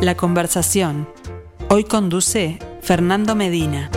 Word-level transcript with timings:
La 0.00 0.14
conversación. 0.14 1.06
Hoy 1.68 1.84
conduce 1.84 2.58
Fernando 2.80 3.34
Medina. 3.34 3.90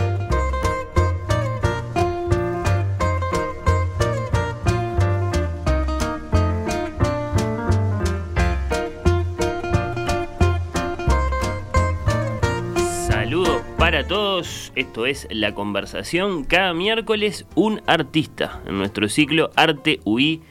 Saludos 13.08 13.62
para 13.78 14.06
todos, 14.06 14.72
esto 14.74 15.06
es 15.06 15.26
La 15.30 15.54
Conversación, 15.54 16.44
cada 16.44 16.74
miércoles 16.74 17.46
un 17.54 17.80
artista 17.86 18.60
en 18.66 18.76
nuestro 18.76 19.08
ciclo 19.08 19.52
Arte 19.56 20.00
UI 20.04 20.42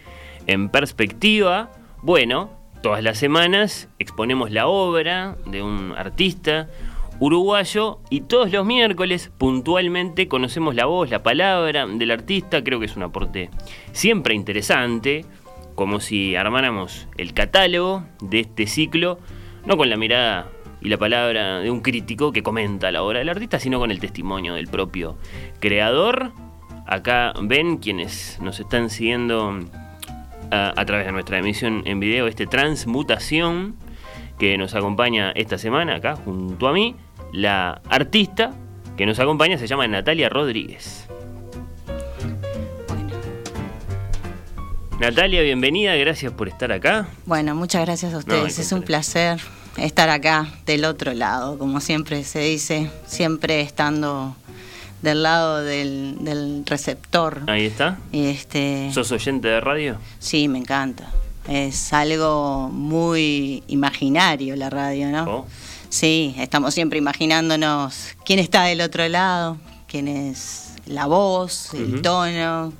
en 0.48 0.70
perspectiva. 0.70 1.72
Bueno, 2.02 2.63
todas 2.84 3.02
las 3.02 3.18
semanas 3.18 3.88
exponemos 3.98 4.52
la 4.52 4.68
obra 4.68 5.38
de 5.46 5.64
un 5.64 5.94
artista 5.98 6.68
uruguayo 7.18 8.00
y 8.10 8.22
todos 8.22 8.52
los 8.52 8.66
miércoles 8.66 9.32
puntualmente 9.38 10.28
conocemos 10.28 10.76
la 10.76 10.86
voz, 10.86 11.10
la 11.10 11.24
palabra 11.24 11.88
del 11.88 12.12
artista, 12.12 12.62
creo 12.62 12.82
que 12.82 12.88
es 12.88 12.98
un 12.98 13.04
aporte 13.04 13.50
siempre 13.94 14.36
interesante, 14.36 15.26
como 15.76 16.02
si 16.02 16.36
armáramos 16.36 17.08
el 17.18 17.34
catálogo 17.34 18.04
de 18.22 18.42
este 18.42 18.68
ciclo, 18.68 19.18
no 19.66 19.78
con 19.78 19.90
la 19.90 19.96
mirada 19.96 20.50
y 20.82 20.90
la 20.90 20.98
palabra 20.98 21.60
de 21.60 21.72
un 21.72 21.80
crítico 21.80 22.34
que 22.34 22.44
comenta 22.44 22.92
la 22.92 23.02
obra 23.02 23.20
del 23.20 23.30
artista, 23.30 23.62
sino 23.62 23.80
con 23.80 23.92
el 23.92 24.02
testimonio 24.02 24.56
del 24.56 24.68
propio 24.68 25.18
creador. 25.62 26.34
Acá 26.86 27.32
ven 27.42 27.78
quienes 27.78 28.40
nos 28.42 28.60
están 28.60 28.90
siguiendo 28.90 29.58
a, 30.54 30.80
a 30.80 30.86
través 30.86 31.06
de 31.06 31.12
nuestra 31.12 31.40
emisión 31.40 31.82
en 31.86 32.00
video, 32.00 32.28
este 32.28 32.46
Transmutación 32.46 33.76
que 34.38 34.58
nos 34.58 34.76
acompaña 34.76 35.32
esta 35.32 35.58
semana 35.58 35.96
acá 35.96 36.16
junto 36.16 36.68
a 36.68 36.74
mí. 36.74 36.96
La 37.32 37.82
artista 37.90 38.52
que 38.98 39.06
nos 39.06 39.20
acompaña 39.20 39.58
se 39.58 39.68
llama 39.68 39.88
Natalia 39.88 40.30
Rodríguez. 40.30 41.08
Natalia, 45.00 45.42
bienvenida, 45.42 45.96
gracias 45.96 46.32
por 46.32 46.48
estar 46.48 46.72
acá. 46.72 47.08
Bueno, 47.26 47.56
muchas 47.56 47.84
gracias 47.86 48.14
a 48.14 48.18
ustedes. 48.20 48.60
es 48.60 48.72
un 48.72 48.84
placer 48.84 49.42
estar 49.78 50.10
acá 50.10 50.48
del 50.66 50.86
otro 50.86 51.14
lado, 51.14 51.58
como 51.58 51.80
siempre 51.80 52.24
se 52.24 52.40
dice, 52.40 52.90
siempre 53.06 53.62
estando 53.62 54.36
del 55.04 55.22
lado 55.22 55.62
del, 55.62 56.16
del 56.22 56.66
receptor. 56.66 57.42
Ahí 57.48 57.66
está. 57.66 58.00
Y 58.12 58.26
este, 58.26 58.90
¿Sos 58.94 59.12
oyente 59.12 59.50
de 59.50 59.60
radio? 59.62 59.98
sí, 60.18 60.48
me 60.48 60.58
encanta. 60.58 61.12
Es 61.48 61.92
algo 61.92 62.70
muy 62.72 63.64
imaginario 63.68 64.56
la 64.56 64.70
radio, 64.70 65.10
¿no? 65.10 65.24
Oh. 65.26 65.46
Sí, 65.90 66.34
estamos 66.40 66.74
siempre 66.74 66.98
imaginándonos 66.98 68.16
quién 68.26 68.40
está 68.40 68.64
del 68.64 68.80
otro 68.80 69.08
lado, 69.10 69.58
quién 69.88 70.08
es 70.08 70.72
la 70.86 71.06
voz, 71.06 71.74
el 71.74 72.02
tono. 72.02 72.72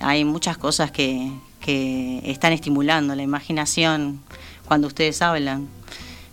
Hay 0.00 0.24
muchas 0.24 0.56
cosas 0.56 0.92
que, 0.92 1.30
que 1.60 2.22
están 2.24 2.52
estimulando 2.52 3.16
la 3.16 3.22
imaginación 3.22 4.20
cuando 4.64 4.86
ustedes 4.86 5.20
hablan, 5.20 5.66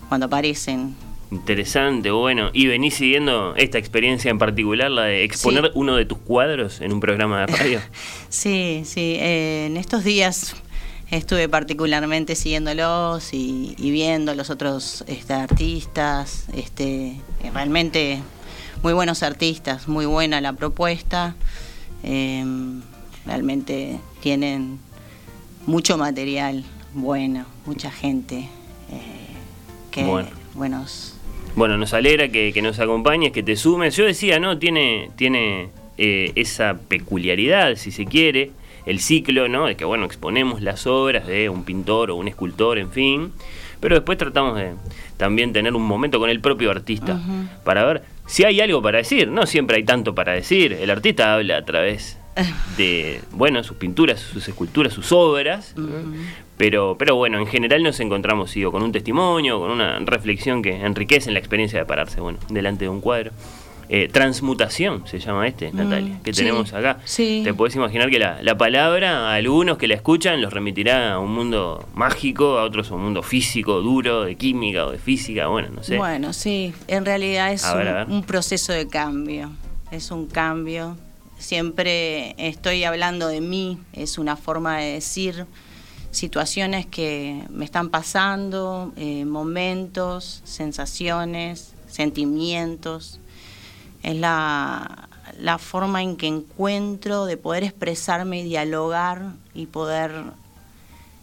cuando 0.08 0.28
aparecen. 0.28 0.96
Interesante, 1.36 2.12
bueno. 2.12 2.50
¿Y 2.54 2.68
venís 2.68 2.96
siguiendo 2.96 3.56
esta 3.56 3.78
experiencia 3.78 4.32
en 4.32 4.40
particular, 4.40 4.90
la 4.90 5.04
de 5.04 5.24
exponer 5.24 5.66
Sí. 5.66 5.72
uno 5.76 5.96
de 5.96 6.06
tus 6.06 6.18
cuadros 6.20 6.80
en 6.82 6.94
un 6.94 7.00
programa 7.02 7.42
de 7.42 7.48
radio? 7.48 7.82
Sí, 8.30 8.84
sí, 8.86 9.18
eh, 9.20 9.66
en 9.68 9.78
estos 9.78 10.04
días 10.04 10.56
estuve 11.12 11.48
particularmente 11.50 12.36
siguiéndolos 12.36 13.34
y, 13.34 13.76
y 13.78 13.92
viendo 13.92 14.34
los 14.34 14.50
otros 14.50 15.04
este, 15.08 15.34
artistas, 15.34 16.46
este, 16.54 17.08
eh, 17.44 17.52
realmente 17.54 18.22
muy 18.82 18.94
buenos 18.94 19.22
artistas, 19.24 19.88
muy 19.88 20.06
buena 20.06 20.40
la 20.42 20.54
propuesta, 20.54 21.36
eh, 22.04 22.44
realmente 23.26 24.00
tienen 24.22 24.80
mucho 25.66 25.98
material 25.98 26.64
bueno, 26.94 27.46
mucha 27.66 27.92
gente, 27.92 28.48
eh, 28.92 29.28
que 29.92 30.04
Bueno. 30.06 30.30
buenos... 30.54 31.15
Bueno, 31.56 31.78
nos 31.78 31.94
alegra 31.94 32.28
que, 32.28 32.52
que 32.54 32.62
nos 32.62 32.80
acompañes, 32.80 33.32
que 33.32 33.42
te 33.42 33.56
sumes. 33.56 33.96
Yo 33.96 34.04
decía, 34.06 34.40
¿no? 34.40 34.58
Tiene, 34.58 35.10
tiene 35.16 35.70
eh, 35.98 36.34
esa 36.36 36.78
peculiaridad, 36.90 37.76
si 37.78 37.92
se 37.92 38.06
quiere, 38.06 38.52
el 38.86 39.00
ciclo, 39.00 39.48
¿no? 39.48 39.68
De 39.68 39.76
que, 39.76 39.86
bueno, 39.86 40.06
exponemos 40.06 40.62
las 40.62 40.86
obras 40.86 41.26
de 41.28 41.48
un 41.48 41.64
pintor 41.64 42.12
o 42.12 42.16
un 42.18 42.28
escultor, 42.28 42.78
en 42.78 42.92
fin. 42.92 43.32
Pero 43.80 43.96
después 43.96 44.18
tratamos 44.18 44.58
de 44.58 44.74
también 45.16 45.54
tener 45.54 45.74
un 45.74 45.84
momento 45.84 46.20
con 46.20 46.30
el 46.30 46.42
propio 46.42 46.72
artista 46.72 47.20
para 47.64 47.86
ver 47.86 48.04
si 48.26 48.44
hay 48.44 48.60
algo 48.60 48.82
para 48.82 48.98
decir. 48.98 49.30
No 49.30 49.46
siempre 49.46 49.78
hay 49.78 49.84
tanto 49.84 50.14
para 50.14 50.34
decir. 50.34 50.74
El 50.74 50.90
artista 50.90 51.36
habla 51.36 51.58
a 51.58 51.66
través 51.66 52.18
de, 52.78 53.22
bueno, 53.32 53.64
sus 53.64 53.78
pinturas, 53.78 54.20
sus 54.20 54.48
esculturas, 54.48 54.94
sus 54.94 55.12
obras. 55.12 55.74
Pero, 56.58 56.96
pero 56.98 57.16
bueno, 57.16 57.38
en 57.40 57.48
general 57.48 57.84
nos 57.84 58.00
encontramos 58.00 58.54
digo, 58.54 58.72
con 58.72 58.82
un 58.82 58.92
testimonio, 58.92 59.60
con 59.60 59.72
una 59.72 60.00
reflexión 60.00 60.62
que 60.62 60.74
enriquece 60.86 61.32
la 61.32 61.40
experiencia 61.40 61.80
de 61.80 61.86
pararse, 61.86 62.22
bueno, 62.22 62.40
delante 62.50 62.86
de 62.86 62.90
un 62.90 63.02
cuadro. 63.02 63.32
Eh, 63.88 64.10
transmutación 64.12 65.06
se 65.06 65.20
llama 65.20 65.48
este, 65.48 65.72
Natalia, 65.72 66.18
que 66.24 66.32
Mm, 66.32 66.34
sí, 66.34 66.42
tenemos 66.42 66.74
acá. 66.74 66.98
sí. 67.06 67.42
Te 67.44 67.54
podés 67.54 67.76
imaginar 67.76 68.10
que 68.10 68.18
la, 68.18 68.42
la 68.42 68.58
palabra, 68.58 69.30
a 69.30 69.36
algunos 69.36 69.78
que 69.78 69.88
la 69.88 69.94
escuchan, 69.94 70.42
los 70.42 70.52
remitirá 70.52 71.14
a 71.14 71.20
un 71.20 71.32
mundo 71.36 71.88
mágico, 71.94 72.58
a 72.58 72.64
otros 72.64 72.90
a 72.90 72.96
un 72.96 73.04
mundo 73.04 73.22
físico, 73.22 73.82
duro, 73.82 74.24
de 74.24 74.36
química 74.38 74.88
o 74.88 74.92
de 74.92 74.98
física, 74.98 75.48
bueno, 75.48 75.68
no 75.76 75.84
sé. 75.84 75.98
Bueno, 75.98 76.34
sí, 76.34 76.74
en 76.88 77.06
realidad 77.06 77.54
es 77.54 77.64
ver, 77.76 78.08
un 78.10 78.24
proceso 78.24 78.74
de 78.74 78.88
cambio, 78.88 79.52
es 79.92 80.10
un 80.10 80.26
cambio. 80.26 80.98
Siempre 81.46 82.34
estoy 82.40 82.86
hablando 82.86 83.28
de 83.28 83.40
mí, 83.40 83.78
es 83.94 84.18
una 84.18 84.36
forma 84.36 84.80
de 84.80 84.94
decir 84.94 85.46
situaciones 86.10 86.88
que 86.88 87.44
me 87.52 87.66
están 87.66 87.92
pasando, 87.92 88.92
eh, 88.96 89.26
momentos, 89.26 90.42
sensaciones, 90.44 91.76
sentimientos. 91.88 93.20
Es 94.02 94.16
la, 94.16 95.08
la 95.40 95.60
forma 95.60 96.02
en 96.02 96.18
que 96.18 96.26
encuentro 96.26 97.28
de 97.28 97.38
poder 97.38 97.64
expresarme 97.64 98.40
y 98.40 98.46
dialogar 98.46 99.34
y 99.54 99.68
poder 99.68 100.24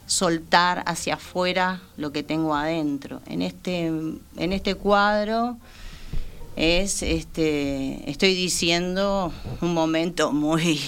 soltar 0.06 0.84
hacia 0.86 1.14
afuera 1.14 1.82
lo 1.96 2.12
que 2.12 2.22
tengo 2.22 2.54
adentro. 2.54 3.20
En 3.26 3.42
este, 3.42 3.86
en 3.86 4.52
este 4.52 4.76
cuadro 4.76 5.56
es 6.56 7.02
este 7.02 8.10
estoy 8.10 8.34
diciendo 8.34 9.32
un 9.60 9.74
momento 9.74 10.32
muy 10.32 10.78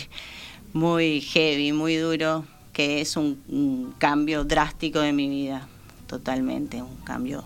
muy 0.74 1.20
heavy, 1.20 1.72
muy 1.72 1.96
duro, 1.96 2.44
que 2.72 3.00
es 3.00 3.16
un, 3.16 3.94
cambio 3.98 4.44
drástico 4.44 5.00
de 5.00 5.12
mi 5.12 5.28
vida, 5.28 5.66
totalmente, 6.06 6.82
un 6.82 6.96
cambio 7.04 7.44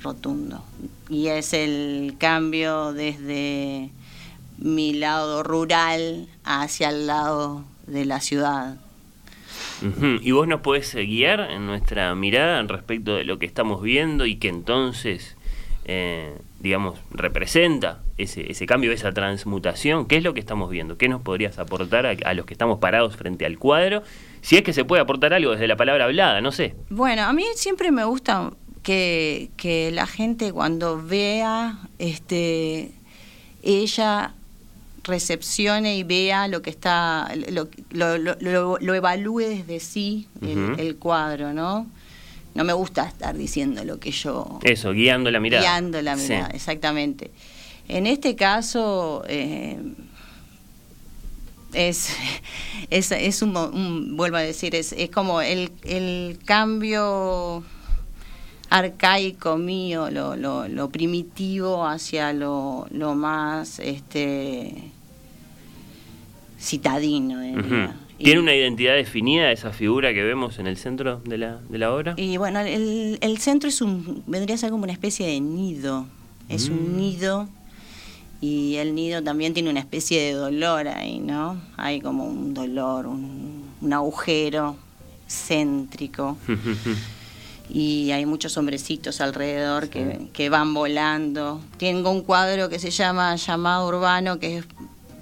rotundo. 0.00 0.64
Y 1.10 1.26
es 1.26 1.52
el 1.52 2.14
cambio 2.18 2.92
desde 2.92 3.90
mi 4.58 4.94
lado 4.94 5.42
rural 5.42 6.28
hacia 6.44 6.90
el 6.90 7.08
lado 7.08 7.64
de 7.86 8.06
la 8.06 8.20
ciudad. 8.20 8.78
Y 10.22 10.30
vos 10.30 10.46
nos 10.46 10.60
podés 10.60 10.94
guiar 10.94 11.40
en 11.50 11.66
nuestra 11.66 12.14
mirada 12.14 12.62
respecto 12.62 13.16
de 13.16 13.24
lo 13.24 13.38
que 13.40 13.46
estamos 13.46 13.82
viendo 13.82 14.24
y 14.24 14.36
que 14.36 14.48
entonces, 14.48 15.36
eh, 15.88 16.36
digamos, 16.60 16.98
representa 17.10 18.02
ese, 18.18 18.50
ese 18.50 18.66
cambio, 18.66 18.92
esa 18.92 19.10
transmutación. 19.12 20.06
¿Qué 20.06 20.16
es 20.18 20.22
lo 20.22 20.34
que 20.34 20.40
estamos 20.40 20.70
viendo? 20.70 20.96
¿Qué 20.98 21.08
nos 21.08 21.22
podrías 21.22 21.58
aportar 21.58 22.06
a, 22.06 22.14
a 22.24 22.34
los 22.34 22.46
que 22.46 22.52
estamos 22.54 22.78
parados 22.78 23.16
frente 23.16 23.46
al 23.46 23.58
cuadro? 23.58 24.02
Si 24.42 24.56
es 24.56 24.62
que 24.62 24.72
se 24.72 24.84
puede 24.84 25.02
aportar 25.02 25.32
algo 25.34 25.50
desde 25.52 25.66
la 25.66 25.76
palabra 25.76 26.04
hablada, 26.04 26.40
no 26.40 26.52
sé. 26.52 26.74
Bueno, 26.90 27.22
a 27.22 27.32
mí 27.32 27.44
siempre 27.54 27.90
me 27.90 28.04
gusta 28.04 28.52
que, 28.82 29.50
que 29.56 29.90
la 29.90 30.06
gente 30.06 30.52
cuando 30.52 31.02
vea, 31.02 31.78
este, 31.98 32.90
ella 33.62 34.32
recepcione 35.04 35.96
y 35.96 36.02
vea 36.02 36.48
lo 36.48 36.60
que 36.60 36.70
está, 36.70 37.30
lo, 37.50 37.68
lo, 37.90 38.78
lo- 38.78 38.94
evalúe 38.94 39.38
desde 39.40 39.80
sí 39.80 40.26
el 40.42 40.96
cuadro, 40.96 41.52
¿no? 41.54 41.86
No 42.58 42.64
me 42.64 42.72
gusta 42.72 43.04
estar 43.06 43.36
diciendo 43.36 43.84
lo 43.84 44.00
que 44.00 44.10
yo 44.10 44.58
Eso, 44.64 44.90
guiando 44.92 45.30
la 45.30 45.38
mirada. 45.38 45.62
guiando 45.62 46.02
la 46.02 46.16
Sí. 46.16 46.32
mirada, 46.32 46.48
exactamente. 46.48 47.30
En 47.86 48.04
este 48.08 48.34
caso 48.34 49.22
eh, 49.28 49.78
es, 51.72 52.08
es, 52.90 53.12
es 53.12 53.42
un, 53.42 54.16
vuelvo 54.16 54.38
a 54.38 54.40
decir, 54.40 54.74
es, 54.74 54.92
es 54.92 55.08
como 55.08 55.40
el, 55.40 55.70
el 55.84 56.40
cambio 56.44 57.62
arcaico 58.70 59.56
mío, 59.56 60.10
lo, 60.10 60.34
lo, 60.34 60.66
lo 60.66 60.90
primitivo 60.90 61.86
hacia 61.86 62.32
lo, 62.32 62.88
lo 62.90 63.14
más 63.14 63.78
este 63.78 64.90
citadino, 66.60 67.40
diría. 67.40 67.94
Ujú. 67.94 68.07
¿Tiene 68.18 68.40
una 68.40 68.54
identidad 68.54 68.94
definida 68.94 69.52
esa 69.52 69.72
figura 69.72 70.12
que 70.12 70.22
vemos 70.22 70.58
en 70.58 70.66
el 70.66 70.76
centro 70.76 71.20
de 71.24 71.38
la, 71.38 71.60
de 71.68 71.78
la 71.78 71.92
obra? 71.92 72.14
Y 72.16 72.36
bueno, 72.36 72.60
el, 72.60 73.18
el, 73.20 73.38
centro 73.38 73.68
es 73.68 73.80
un, 73.80 74.24
vendría 74.26 74.56
a 74.56 74.58
ser 74.58 74.70
como 74.70 74.84
una 74.84 74.92
especie 74.92 75.26
de 75.26 75.40
nido. 75.40 76.06
Es 76.48 76.68
un 76.68 76.94
mm. 76.94 76.96
nido 76.96 77.48
y 78.40 78.76
el 78.76 78.94
nido 78.94 79.22
también 79.22 79.54
tiene 79.54 79.70
una 79.70 79.80
especie 79.80 80.20
de 80.20 80.32
dolor 80.32 80.88
ahí, 80.88 81.20
¿no? 81.20 81.60
Hay 81.76 82.00
como 82.00 82.24
un 82.24 82.54
dolor, 82.54 83.06
un, 83.06 83.70
un 83.80 83.92
agujero 83.92 84.76
céntrico. 85.28 86.36
y 87.70 88.10
hay 88.12 88.26
muchos 88.26 88.56
hombrecitos 88.56 89.20
alrededor 89.20 89.88
que, 89.90 90.28
que, 90.32 90.48
van 90.48 90.72
volando. 90.72 91.60
Tengo 91.78 92.10
un 92.10 92.22
cuadro 92.22 92.68
que 92.68 92.78
se 92.78 92.90
llama 92.90 93.36
Llamado 93.36 93.88
Urbano, 93.88 94.38
que 94.38 94.64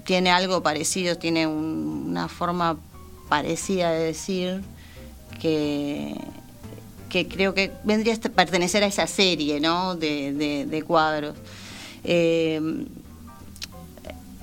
tiene 0.05 0.31
algo 0.31 0.63
parecido, 0.63 1.17
tiene 1.17 1.47
una 1.47 2.29
forma 2.29 2.77
parecida 3.29 3.91
de 3.91 4.05
decir 4.05 4.61
que, 5.39 6.15
que 7.09 7.27
creo 7.27 7.53
que 7.53 7.71
vendría 7.83 8.15
a 8.15 8.29
pertenecer 8.29 8.83
a 8.83 8.87
esa 8.87 9.07
serie 9.07 9.59
¿no? 9.59 9.95
de, 9.95 10.65
de, 10.69 10.83
cuadros. 10.83 11.35
Eh, 12.03 12.59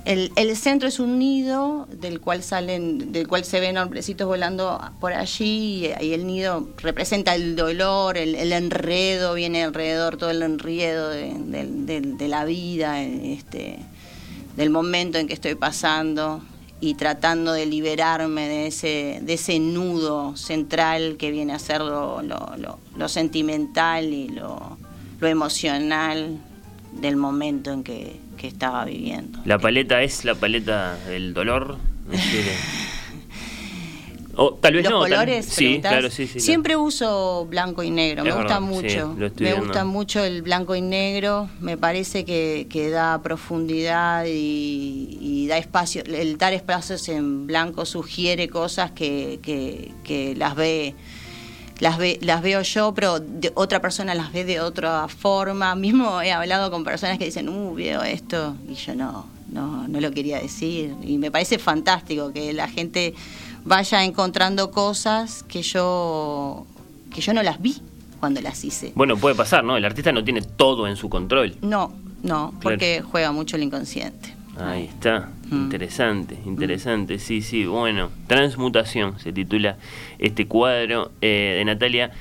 el, 0.05 0.55
centro 0.55 0.87
es 0.87 0.99
un 0.99 1.17
nido 1.17 1.87
del 1.91 2.21
cual 2.21 2.43
salen, 2.43 3.11
del 3.11 3.27
cual 3.27 3.43
se 3.43 3.59
ven 3.59 3.75
hombrecitos 3.79 4.27
volando 4.27 4.79
por 4.99 5.13
allí 5.13 5.87
y, 5.99 6.13
el 6.13 6.27
nido 6.27 6.69
representa 6.77 7.33
el 7.33 7.55
dolor, 7.55 8.15
el, 8.17 8.53
enredo, 8.53 9.33
viene 9.33 9.63
alrededor 9.63 10.17
todo 10.17 10.29
el 10.29 10.43
enredo 10.43 11.09
de, 11.09 12.27
la 12.27 12.45
vida, 12.45 13.01
este, 13.01 13.79
del 14.55 14.69
momento 14.69 15.17
en 15.17 15.25
que 15.27 15.33
estoy 15.33 15.55
pasando 15.55 16.43
y 16.81 16.95
tratando 16.95 17.53
de 17.53 17.65
liberarme 17.65 18.47
de 18.47 18.67
ese, 18.67 19.19
de 19.21 19.33
ese 19.33 19.59
nudo 19.59 20.35
central 20.35 21.15
que 21.17 21.31
viene 21.31 21.53
a 21.53 21.59
ser 21.59 21.81
lo, 21.81 22.21
lo, 22.21 23.07
sentimental 23.07 24.13
y 24.13 24.27
lo, 24.29 24.77
lo 25.19 25.27
emocional 25.27 26.37
del 26.91 27.15
momento 27.15 27.71
en 27.71 27.83
que, 27.83 28.25
estaba 28.45 28.85
viviendo. 28.85 29.39
¿La 29.43 29.57
paleta 29.57 30.03
es 30.03 30.23
la 30.23 30.35
paleta 30.35 30.99
del 31.07 31.33
dolor? 31.33 31.79
O 34.37 34.53
tal 34.53 34.73
vez 34.73 34.83
Los 34.83 34.91
no. 34.91 34.99
colores, 34.99 35.45
sí, 35.45 35.79
claro, 35.81 36.09
sí, 36.09 36.27
sí. 36.27 36.39
Siempre 36.39 36.75
uso 36.75 37.45
blanco 37.49 37.83
y 37.83 37.89
negro, 37.89 38.23
me 38.23 38.31
gusta 38.31 38.59
mucho. 38.59 39.15
me 39.37 39.53
gusta 39.53 39.85
mucho 39.85 40.23
el 40.23 40.41
blanco 40.41 40.75
y 40.75 40.81
negro, 40.81 41.49
me 41.59 41.77
parece 41.77 42.25
que, 42.25 42.67
que 42.69 42.89
da 42.89 43.21
profundidad 43.21 44.25
y, 44.27 45.47
da 45.47 45.57
espacio. 45.57 46.03
El 46.05 46.37
dar 46.37 46.53
espacios 46.53 47.07
en 47.09 47.47
blanco 47.47 47.85
sugiere 47.85 48.49
cosas 48.49 48.91
que, 48.91 49.39
que, 49.41 49.91
que 50.03 50.35
las 50.35 50.55
ve 50.55 50.95
las, 51.79 51.97
ve, 51.97 52.19
las 52.21 52.41
veo 52.41 52.61
yo, 52.61 52.93
pero 52.93 53.19
otra 53.55 53.81
persona 53.81 54.15
las 54.15 54.31
ve 54.31 54.45
de 54.45 54.61
otra 54.61 55.07
forma. 55.07 55.75
Mismo 55.75 56.21
he 56.21 56.31
hablado 56.31 56.71
con 56.71 56.83
personas 56.83 57.17
que 57.17 57.25
dicen, 57.25 57.49
uh, 57.49 57.73
veo 57.73 58.01
esto, 58.03 58.55
y 58.67 58.75
yo 58.75 58.95
no, 58.95 59.27
no, 59.51 59.87
no 59.87 59.99
lo 59.99 60.11
quería 60.11 60.39
decir. 60.39 60.95
Y 61.03 61.17
me 61.17 61.31
parece 61.31 61.59
fantástico 61.59 62.31
que 62.31 62.53
la 62.53 62.67
gente 62.67 63.13
vaya 63.65 64.03
encontrando 64.03 64.71
cosas 64.71 65.43
que 65.43 65.61
yo, 65.61 66.65
que 67.13 67.21
yo 67.21 67.33
no 67.33 67.43
las 67.43 67.61
vi 67.61 67.81
cuando 68.19 68.41
las 68.41 68.63
hice. 68.63 68.93
Bueno, 68.95 69.17
puede 69.17 69.35
pasar, 69.35 69.63
¿no? 69.63 69.75
El 69.75 69.85
artista 69.85 70.11
no 70.11 70.23
tiene 70.23 70.41
todo 70.41 70.87
en 70.87 70.95
su 70.95 71.09
control. 71.09 71.55
No, 71.61 71.93
no, 72.23 72.53
porque 72.61 73.01
juega 73.01 73.31
mucho 73.31 73.57
el 73.57 73.63
inconsciente. 73.63 74.33
Ahí 74.57 74.85
está, 74.85 75.31
mm. 75.49 75.55
interesante, 75.55 76.37
interesante, 76.45 77.19
sí, 77.19 77.41
sí, 77.41 77.65
bueno, 77.65 78.09
Transmutación 78.27 79.19
se 79.19 79.33
titula 79.33 79.77
este 80.17 80.47
cuadro 80.47 81.11
eh, 81.21 81.55
de 81.57 81.65
Natalia. 81.65 82.11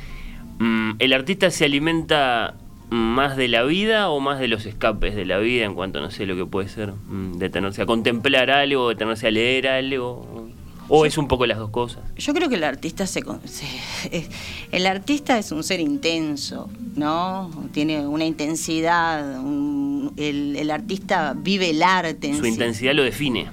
Mm, 0.58 0.92
¿El 0.98 1.12
artista 1.12 1.50
se 1.52 1.64
alimenta 1.64 2.54
más 2.90 3.36
de 3.36 3.48
la 3.48 3.62
vida 3.62 4.10
o 4.10 4.18
más 4.18 4.40
de 4.40 4.48
los 4.48 4.66
escapes 4.66 5.14
de 5.14 5.24
la 5.26 5.38
vida 5.38 5.64
en 5.64 5.74
cuanto, 5.74 6.00
no 6.00 6.10
sé, 6.10 6.26
lo 6.26 6.34
que 6.34 6.44
puede 6.44 6.68
ser 6.68 6.92
mm, 6.92 7.34
detenerse 7.34 7.82
a 7.82 7.86
contemplar 7.86 8.50
algo, 8.50 8.88
detenerse 8.88 9.28
a 9.28 9.30
leer 9.30 9.68
algo? 9.68 10.48
¿O 10.88 11.06
es 11.06 11.16
un 11.16 11.28
poco 11.28 11.46
las 11.46 11.58
dos 11.58 11.70
cosas? 11.70 12.02
Yo 12.16 12.34
creo 12.34 12.48
que 12.48 12.56
el 12.56 12.64
artista 12.64 13.06
se, 13.06 13.22
el 14.72 14.86
artista 14.86 15.38
es 15.38 15.50
un 15.52 15.62
ser 15.64 15.80
intenso, 15.80 16.68
¿no? 16.94 17.50
Tiene 17.72 18.06
una 18.06 18.24
intensidad, 18.24 19.40
el, 20.16 20.70
artista 20.70 21.34
vive 21.36 21.70
el 21.70 21.82
arte. 21.82 22.36
Su 22.36 22.46
intensidad 22.46 22.92
lo 22.94 23.02
define. 23.02 23.48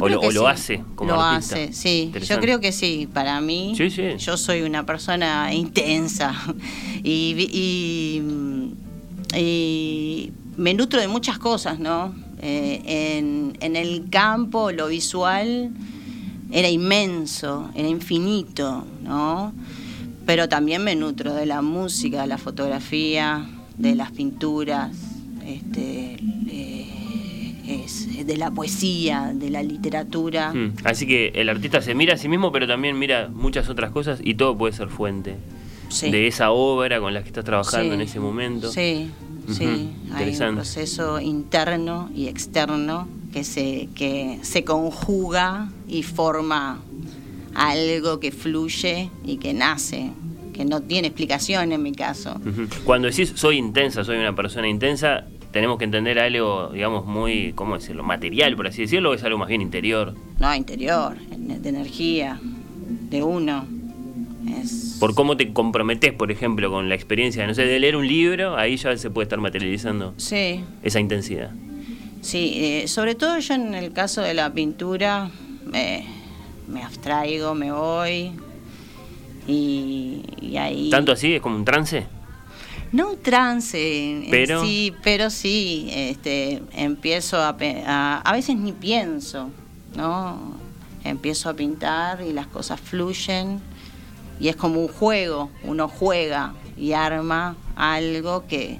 o, 0.00 0.08
lo, 0.08 0.46
hace 0.46 0.82
como 0.94 1.12
lo 1.12 1.20
hace, 1.20 1.72
sí. 1.72 2.12
Yo 2.22 2.38
creo 2.38 2.60
que 2.60 2.70
sí. 2.72 3.08
Para 3.12 3.40
mí, 3.40 3.74
yo 4.18 4.36
soy 4.36 4.62
una 4.62 4.86
persona 4.86 5.52
intensa 5.54 6.34
y, 7.02 8.22
y, 9.34 10.32
me 10.56 10.72
nutro 10.72 11.00
de 11.00 11.08
muchas 11.08 11.38
cosas, 11.38 11.80
¿no? 11.80 12.14
Eh, 12.40 13.16
en, 13.18 13.56
en 13.60 13.76
el 13.76 14.08
campo, 14.08 14.70
lo 14.70 14.88
visual 14.88 15.72
era 16.50 16.68
inmenso, 16.68 17.70
era 17.74 17.88
infinito, 17.88 18.84
¿no? 19.02 19.52
Pero 20.24 20.48
también 20.48 20.82
me 20.82 20.96
nutro 20.96 21.34
de 21.34 21.46
la 21.46 21.62
música, 21.62 22.22
de 22.22 22.26
la 22.26 22.38
fotografía, 22.38 23.48
de 23.76 23.94
las 23.94 24.10
pinturas, 24.10 24.90
este, 25.44 26.16
de 28.24 28.36
la 28.36 28.50
poesía, 28.50 29.32
de 29.34 29.50
la 29.50 29.62
literatura. 29.62 30.52
Hmm. 30.52 30.74
Así 30.84 31.06
que 31.06 31.32
el 31.34 31.48
artista 31.48 31.80
se 31.80 31.94
mira 31.94 32.14
a 32.14 32.16
sí 32.16 32.28
mismo, 32.28 32.50
pero 32.52 32.66
también 32.66 32.98
mira 32.98 33.28
muchas 33.28 33.68
otras 33.68 33.90
cosas 33.90 34.20
y 34.22 34.34
todo 34.34 34.56
puede 34.56 34.72
ser 34.72 34.88
fuente 34.88 35.36
de 36.02 36.26
esa 36.26 36.50
obra 36.50 37.00
con 37.00 37.14
la 37.14 37.22
que 37.22 37.28
estás 37.28 37.44
trabajando 37.44 37.94
en 37.94 38.00
ese 38.00 38.20
momento. 38.20 38.70
Sí, 38.70 39.10
sí, 39.48 39.90
hay 40.12 40.36
un 40.40 40.54
proceso 40.54 41.20
interno 41.20 42.10
y 42.14 42.28
externo 42.28 43.08
que 43.32 43.44
se, 43.44 43.88
que 43.94 44.38
se 44.42 44.64
conjuga 44.64 45.68
y 45.88 46.02
forma 46.02 46.80
algo 47.54 48.20
que 48.20 48.32
fluye 48.32 49.10
y 49.24 49.36
que 49.38 49.54
nace, 49.54 50.10
que 50.52 50.64
no 50.64 50.80
tiene 50.82 51.08
explicación 51.08 51.72
en 51.72 51.82
mi 51.82 51.92
caso. 51.92 52.40
Cuando 52.84 53.08
decís 53.08 53.32
soy 53.34 53.56
intensa, 53.56 54.04
soy 54.04 54.18
una 54.18 54.34
persona 54.34 54.68
intensa, 54.68 55.24
tenemos 55.52 55.78
que 55.78 55.84
entender 55.84 56.18
algo, 56.18 56.70
digamos, 56.72 57.06
muy, 57.06 57.52
¿cómo 57.54 57.76
decirlo?, 57.76 58.02
material, 58.02 58.56
por 58.56 58.66
así 58.66 58.82
decirlo, 58.82 59.10
o 59.10 59.14
es 59.14 59.24
algo 59.24 59.38
más 59.38 59.48
bien 59.48 59.62
interior. 59.62 60.14
No, 60.38 60.54
interior, 60.54 61.16
de 61.18 61.68
energía, 61.68 62.38
de 63.10 63.22
uno. 63.22 63.66
Por 64.98 65.14
cómo 65.14 65.36
te 65.36 65.52
comprometes, 65.52 66.12
por 66.12 66.30
ejemplo, 66.30 66.70
con 66.70 66.88
la 66.88 66.94
experiencia, 66.94 67.46
no 67.46 67.54
sé, 67.54 67.64
de 67.66 67.78
leer 67.78 67.96
un 67.96 68.06
libro, 68.06 68.56
ahí 68.56 68.76
ya 68.76 68.96
se 68.96 69.10
puede 69.10 69.24
estar 69.24 69.40
materializando 69.40 70.14
sí. 70.16 70.64
esa 70.82 71.00
intensidad. 71.00 71.50
Sí, 72.22 72.54
eh, 72.56 72.88
sobre 72.88 73.14
todo 73.14 73.38
yo 73.38 73.54
en 73.54 73.74
el 73.74 73.92
caso 73.92 74.22
de 74.22 74.34
la 74.34 74.52
pintura 74.52 75.30
me 76.66 76.82
abstraigo, 76.82 77.54
me 77.54 77.72
voy 77.72 78.32
y, 79.46 80.56
ahí... 80.58 80.90
¿Tanto 80.90 81.12
así? 81.12 81.34
¿Es 81.34 81.40
como 81.40 81.56
un 81.56 81.64
trance? 81.64 82.06
No 82.92 83.10
un 83.10 83.22
trance, 83.22 84.26
pero 84.30 84.64
sí, 84.64 84.92
pero 85.02 85.28
sí, 85.28 85.88
este, 85.90 86.62
empiezo 86.72 87.36
a, 87.38 87.56
a, 87.86 88.20
a 88.20 88.32
veces 88.32 88.56
ni 88.56 88.72
pienso, 88.72 89.50
¿no? 89.96 90.54
Empiezo 91.04 91.50
a 91.50 91.54
pintar 91.54 92.22
y 92.22 92.32
las 92.32 92.46
cosas 92.46 92.80
fluyen 92.80 93.60
y 94.40 94.48
es 94.48 94.56
como 94.56 94.80
un 94.80 94.88
juego, 94.88 95.50
uno 95.64 95.88
juega 95.88 96.54
y 96.76 96.92
arma 96.92 97.56
algo 97.74 98.46
que... 98.46 98.78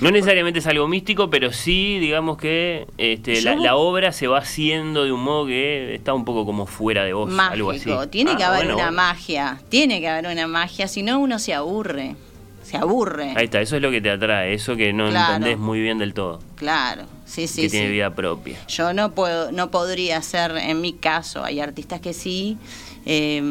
No 0.00 0.10
necesariamente 0.10 0.60
es 0.60 0.66
algo 0.66 0.88
místico, 0.88 1.28
pero 1.28 1.52
sí, 1.52 1.98
digamos 1.98 2.38
que 2.38 2.86
este, 2.96 3.42
la, 3.42 3.76
obra 3.76 4.12
se 4.12 4.28
va 4.28 4.38
haciendo 4.38 5.04
de 5.04 5.12
un 5.12 5.22
modo 5.22 5.46
que 5.46 5.94
está 5.94 6.14
un 6.14 6.24
poco 6.24 6.46
como 6.46 6.64
fuera 6.64 7.04
de 7.04 7.12
vos, 7.12 7.30
algo 7.38 7.70
así. 7.70 7.90
Tiene 8.08 8.34
que 8.34 8.42
ah, 8.42 8.54
haber 8.54 8.72
una 8.72 8.90
magia, 8.90 9.60
tiene 9.68 10.00
que 10.00 10.08
haber 10.08 10.32
una 10.32 10.46
magia, 10.46 10.88
si 10.88 11.02
no 11.02 11.20
uno 11.20 11.38
se 11.38 11.52
aburre, 11.52 12.16
se 12.62 12.78
aburre. 12.78 13.34
Ahí 13.36 13.44
está, 13.44 13.60
eso 13.60 13.76
es 13.76 13.82
lo 13.82 13.90
que 13.90 14.00
te 14.00 14.10
atrae, 14.10 14.54
eso 14.54 14.74
que 14.74 14.90
no 14.94 15.08
entendés 15.08 15.58
muy 15.58 15.82
bien 15.82 15.98
del 15.98 16.14
todo. 16.14 16.40
Claro, 16.56 17.02
sí, 17.26 17.46
sí. 17.46 17.62
Que 17.62 17.68
tiene 17.68 17.90
vida 17.90 18.14
propia. 18.14 18.56
Yo 18.68 18.94
no 18.94 19.12
puedo, 19.12 19.52
no 19.52 19.70
podría 19.70 20.22
ser, 20.22 20.52
en 20.56 20.80
mi 20.80 20.94
caso, 20.94 21.44
hay 21.44 21.60
artistas 21.60 22.00
que 22.00 22.14
sí. 22.14 22.56
Eh, 23.04 23.42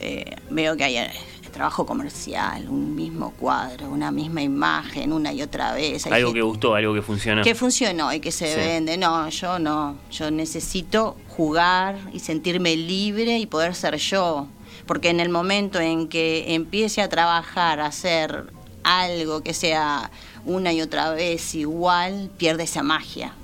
eh, 0.00 0.36
veo 0.48 0.76
que 0.76 0.84
hay 0.84 0.96
eh, 0.96 1.10
trabajo 1.50 1.84
comercial, 1.84 2.66
un 2.68 2.94
mismo 2.94 3.32
cuadro, 3.32 3.90
una 3.90 4.10
misma 4.10 4.42
imagen, 4.42 5.12
una 5.12 5.32
y 5.32 5.42
otra 5.42 5.74
vez. 5.74 6.06
algo 6.06 6.32
que 6.32 6.42
gustó, 6.42 6.74
algo 6.74 6.94
que 6.94 7.02
funcionó. 7.02 7.42
Que 7.42 7.54
funcionó 7.54 8.12
y 8.12 8.20
que 8.20 8.32
se 8.32 8.56
vende. 8.56 8.96
No, 8.96 9.28
yo 9.28 9.58
no. 9.58 9.98
Yo 10.10 10.30
necesito 10.30 11.16
jugar 11.28 11.98
y 12.12 12.20
sentirme 12.20 12.76
libre 12.76 13.38
y 13.38 13.46
poder 13.46 13.74
ser 13.74 13.96
yo. 13.96 14.48
Porque 14.86 15.10
en 15.10 15.20
el 15.20 15.28
momento 15.28 15.80
en 15.80 16.08
que 16.08 16.54
empiece 16.54 17.02
a 17.02 17.08
trabajar, 17.08 17.80
a 17.80 17.86
hacer 17.86 18.46
algo 18.82 19.42
que 19.42 19.52
sea 19.52 20.10
una 20.46 20.72
y 20.72 20.80
otra 20.80 21.10
vez 21.10 21.54
igual, 21.54 22.30
pierde 22.38 22.64
esa 22.64 22.82
magia. 22.82 23.34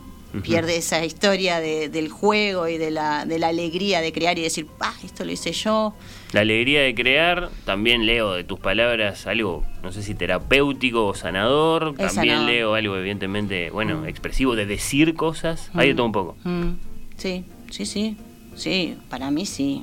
Pierde 0.43 0.77
esa 0.77 1.05
historia 1.05 1.61
del 1.61 2.09
juego 2.09 2.69
y 2.69 2.79
de 2.79 2.91
la, 2.91 3.27
de 3.27 3.39
la 3.39 3.49
alegría 3.49 4.01
de 4.01 4.13
crear 4.13 4.39
y 4.39 4.43
decir, 4.43 4.67
ah, 4.81 4.95
esto 5.05 5.25
lo 5.25 5.33
hice 5.33 5.53
yo. 5.53 5.95
La 6.33 6.41
alegría 6.41 6.83
de 6.83 6.95
crear, 6.95 7.51
también 7.65 8.07
leo 8.07 8.33
de 8.33 8.45
tus 8.45 8.59
palabras 8.59 9.27
algo, 9.27 9.65
no 9.83 9.93
sé 9.93 10.03
si 10.03 10.15
terapéutico 10.15 11.07
o 11.07 11.15
sanador, 11.15 11.95
también 11.97 12.47
leo 12.47 12.75
algo 12.75 12.97
evidentemente, 12.97 13.71
bueno, 13.71 14.03
mm. 14.03 14.07
expresivo 14.07 14.57
de 14.57 14.67
decir 14.67 15.15
cosas, 15.15 15.71
hay 15.75 15.89
de 15.89 15.95
mm. 15.95 15.97
todo 15.97 16.07
un 16.07 16.13
poco. 16.13 16.37
Mm. 16.45 16.71
Sí, 17.17 17.45
sí, 17.71 17.87
sí, 17.87 18.17
sí, 18.55 18.97
para 19.09 19.31
mí 19.31 19.47
sí. 19.47 19.83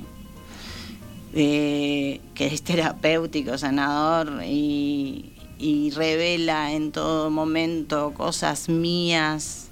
Eh, 1.36 2.20
que 2.34 2.46
es 2.46 2.62
terapéutico, 2.62 3.58
sanador 3.58 4.44
y, 4.44 5.32
y 5.58 5.90
revela 5.90 6.72
en 6.72 6.92
todo 6.92 7.28
momento 7.28 8.12
cosas 8.14 8.68
mías 8.68 9.63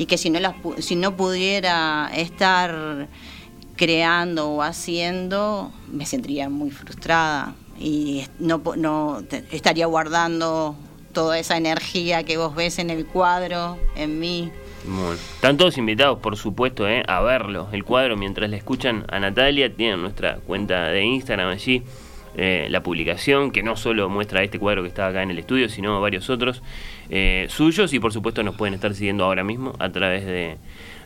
y 0.00 0.06
que 0.06 0.16
si 0.16 0.30
no, 0.30 0.40
las, 0.40 0.54
si 0.78 0.96
no 0.96 1.14
pudiera 1.14 2.10
estar 2.16 3.06
creando 3.76 4.48
o 4.48 4.62
haciendo, 4.62 5.70
me 5.92 6.06
sentiría 6.06 6.48
muy 6.48 6.70
frustrada 6.70 7.54
y 7.78 8.24
no, 8.38 8.62
no 8.78 9.22
estaría 9.50 9.84
guardando 9.84 10.74
toda 11.12 11.38
esa 11.38 11.58
energía 11.58 12.22
que 12.22 12.38
vos 12.38 12.54
ves 12.54 12.78
en 12.78 12.88
el 12.88 13.04
cuadro, 13.04 13.76
en 13.94 14.18
mí. 14.18 14.50
Están 15.34 15.58
todos 15.58 15.76
invitados, 15.76 16.18
por 16.20 16.38
supuesto, 16.38 16.88
eh, 16.88 17.02
a 17.06 17.20
verlo, 17.20 17.68
el 17.70 17.84
cuadro, 17.84 18.16
mientras 18.16 18.48
le 18.48 18.56
escuchan 18.56 19.04
a 19.10 19.20
Natalia, 19.20 19.76
tienen 19.76 20.00
nuestra 20.00 20.36
cuenta 20.36 20.86
de 20.86 21.04
Instagram 21.04 21.50
allí, 21.50 21.82
eh, 22.36 22.66
la 22.70 22.82
publicación, 22.82 23.50
que 23.50 23.62
no 23.62 23.76
solo 23.76 24.08
muestra 24.08 24.42
este 24.42 24.58
cuadro 24.58 24.82
que 24.82 24.88
está 24.88 25.06
acá 25.06 25.22
en 25.22 25.30
el 25.30 25.38
estudio, 25.38 25.68
sino 25.68 26.00
varios 26.00 26.30
otros 26.30 26.62
eh, 27.08 27.46
suyos, 27.48 27.92
y 27.92 27.98
por 27.98 28.12
supuesto 28.12 28.42
nos 28.42 28.56
pueden 28.56 28.74
estar 28.74 28.94
siguiendo 28.94 29.24
ahora 29.24 29.44
mismo 29.44 29.74
a 29.78 29.90
través 29.90 30.24
de 30.24 30.56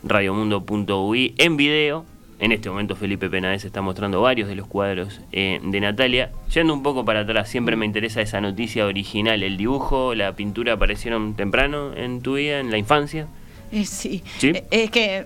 radiomundo.ui 0.03 1.35
en 1.37 1.57
video. 1.57 2.05
En 2.37 2.51
este 2.51 2.69
momento 2.69 2.97
Felipe 2.97 3.29
Penades 3.29 3.63
está 3.63 3.81
mostrando 3.81 4.21
varios 4.21 4.49
de 4.49 4.55
los 4.55 4.67
cuadros 4.67 5.21
de 5.31 5.79
Natalia. 5.79 6.31
Yendo 6.53 6.73
un 6.73 6.83
poco 6.83 7.05
para 7.05 7.21
atrás, 7.21 7.47
siempre 7.47 7.77
me 7.77 7.85
interesa 7.85 8.19
esa 8.19 8.41
noticia 8.41 8.85
original. 8.85 9.41
¿El 9.41 9.55
dibujo, 9.55 10.13
la 10.15 10.35
pintura 10.35 10.73
aparecieron 10.73 11.35
temprano 11.35 11.93
en 11.95 12.21
tu 12.21 12.35
vida, 12.35 12.59
en 12.59 12.71
la 12.71 12.77
infancia? 12.77 13.27
Sí. 13.83 14.23
Eh, 14.41 14.63
es 14.71 14.91
que 14.91 15.25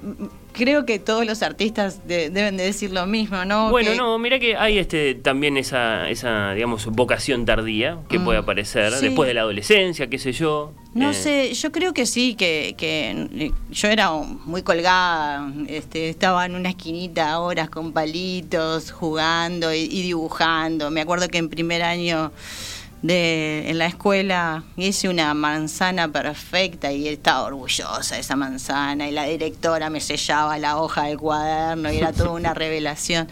creo 0.53 0.85
que 0.85 0.99
todos 0.99 1.25
los 1.25 1.41
artistas 1.41 2.07
deben 2.07 2.57
de 2.57 2.63
decir 2.63 2.91
lo 2.91 3.05
mismo, 3.05 3.45
¿no? 3.45 3.69
Bueno, 3.69 3.93
no, 3.95 4.17
mira 4.17 4.39
que 4.39 4.57
hay 4.57 4.77
este 4.77 5.15
también 5.15 5.57
esa, 5.57 6.09
esa 6.09 6.53
digamos, 6.53 6.85
vocación 6.87 7.45
tardía 7.45 7.99
que 8.09 8.19
mm, 8.19 8.25
puede 8.25 8.39
aparecer 8.39 8.91
después 8.93 9.27
de 9.27 9.33
la 9.33 9.41
adolescencia, 9.41 10.07
qué 10.07 10.17
sé 10.17 10.31
yo. 10.31 10.73
No 10.93 11.11
eh. 11.11 11.13
sé, 11.13 11.53
yo 11.53 11.71
creo 11.71 11.93
que 11.93 12.05
sí, 12.05 12.35
que, 12.35 12.75
que 12.77 13.51
yo 13.69 13.87
era 13.87 14.11
muy 14.11 14.63
colgada, 14.63 15.51
este, 15.67 16.09
estaba 16.09 16.45
en 16.45 16.55
una 16.55 16.69
esquinita 16.69 17.39
horas 17.39 17.69
con 17.69 17.93
palitos, 17.93 18.91
jugando 18.91 19.73
y 19.73 19.87
dibujando. 19.87 20.89
Me 20.89 21.01
acuerdo 21.01 21.27
que 21.27 21.37
en 21.37 21.49
primer 21.49 21.83
año 21.83 22.31
de, 23.01 23.69
en 23.69 23.77
la 23.77 23.85
escuela 23.85 24.63
hice 24.75 25.07
una 25.09 25.33
manzana 25.33 26.11
perfecta 26.11 26.91
y 26.91 27.07
estaba 27.07 27.43
orgullosa 27.43 28.15
de 28.15 28.21
esa 28.21 28.35
manzana 28.35 29.07
y 29.07 29.11
la 29.11 29.25
directora 29.25 29.89
me 29.89 30.01
sellaba 30.01 30.57
la 30.57 30.77
hoja 30.77 31.03
del 31.03 31.17
cuaderno 31.17 31.91
y 31.91 31.97
era 31.97 32.11
toda 32.11 32.31
una 32.31 32.53
revelación. 32.55 33.27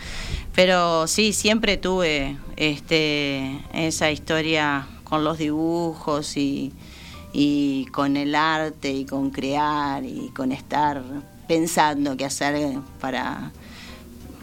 Pero 0.55 1.07
sí, 1.07 1.33
siempre 1.33 1.77
tuve 1.77 2.37
este, 2.55 3.61
esa 3.73 4.09
historia 4.09 4.87
con 5.03 5.23
los 5.23 5.37
dibujos 5.37 6.37
y, 6.37 6.73
y 7.33 7.85
con 7.87 8.17
el 8.17 8.35
arte 8.35 8.91
y 8.91 9.05
con 9.05 9.29
crear 9.29 10.03
y 10.03 10.31
con 10.35 10.51
estar 10.51 11.03
pensando 11.47 12.17
qué 12.17 12.25
hacer 12.25 12.79
para 12.99 13.51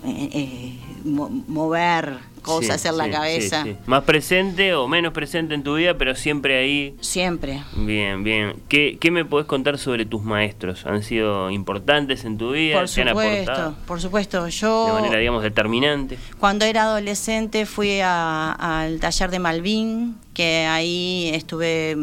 eh, 0.05 0.31
eh, 0.33 0.79
mover 1.05 2.19
cosas 2.45 2.85
en 2.85 2.97
la 2.97 3.11
cabeza. 3.11 3.67
Más 3.87 4.05
presente 4.05 4.75
o 4.75 4.87
menos 4.87 5.13
presente 5.13 5.55
en 5.55 5.65
tu 5.65 5.75
vida, 5.75 5.99
pero 5.99 6.15
siempre 6.15 6.59
ahí. 6.59 6.95
Siempre. 7.01 7.65
Bien, 7.77 8.23
bien. 8.23 8.55
¿Qué, 8.69 8.99
qué 9.01 9.11
me 9.11 9.25
podés 9.25 9.47
contar 9.47 9.79
sobre 9.79 10.07
tus 10.07 10.23
maestros? 10.23 10.87
¿Han 10.87 11.03
sido 11.03 11.51
importantes 11.51 12.25
en 12.25 12.39
tu 12.39 12.53
vida? 12.53 12.79
Por 12.79 12.89
supuesto, 12.89 13.75
por 13.87 14.01
supuesto. 14.01 14.49
Yo. 14.49 14.87
De 14.87 14.93
manera, 14.93 15.19
digamos, 15.19 15.43
determinante. 15.43 16.19
Cuando 16.39 16.65
era 16.65 16.85
adolescente 16.85 17.67
fui 17.67 18.01
al 18.01 19.01
taller 19.01 19.31
de 19.31 19.39
Malvin, 19.39 20.17
que 20.35 20.67
ahí 20.67 21.31
estuve 21.33 21.97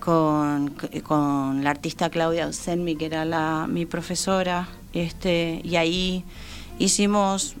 con, 0.00 0.74
con 1.04 1.62
la 1.62 1.70
artista 1.70 2.10
Claudia 2.10 2.52
Senmi, 2.52 2.96
que 2.96 3.06
era 3.06 3.24
la, 3.24 3.66
mi 3.68 3.86
profesora, 3.86 4.68
este, 4.92 5.60
y 5.62 5.76
ahí 5.76 6.24
hicimos 6.78 7.54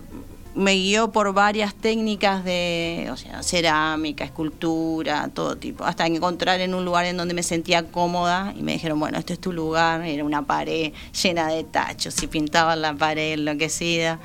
me 0.54 0.74
guió 0.74 1.12
por 1.12 1.32
varias 1.32 1.74
técnicas 1.74 2.44
de 2.44 3.08
o 3.12 3.16
sea, 3.16 3.42
cerámica, 3.42 4.24
escultura, 4.24 5.28
todo 5.32 5.56
tipo, 5.56 5.84
hasta 5.84 6.06
encontrar 6.06 6.60
en 6.60 6.74
un 6.74 6.84
lugar 6.84 7.06
en 7.06 7.16
donde 7.16 7.34
me 7.34 7.42
sentía 7.42 7.84
cómoda 7.84 8.52
y 8.56 8.62
me 8.62 8.72
dijeron, 8.72 8.98
bueno, 8.98 9.18
este 9.18 9.34
es 9.34 9.40
tu 9.40 9.52
lugar, 9.52 10.02
era 10.02 10.24
una 10.24 10.42
pared 10.42 10.92
llena 11.22 11.48
de 11.48 11.64
tachos 11.64 12.20
y 12.22 12.26
pintaba 12.26 12.76
la 12.76 12.94
pared 12.94 13.34
enloquecida. 13.34 14.18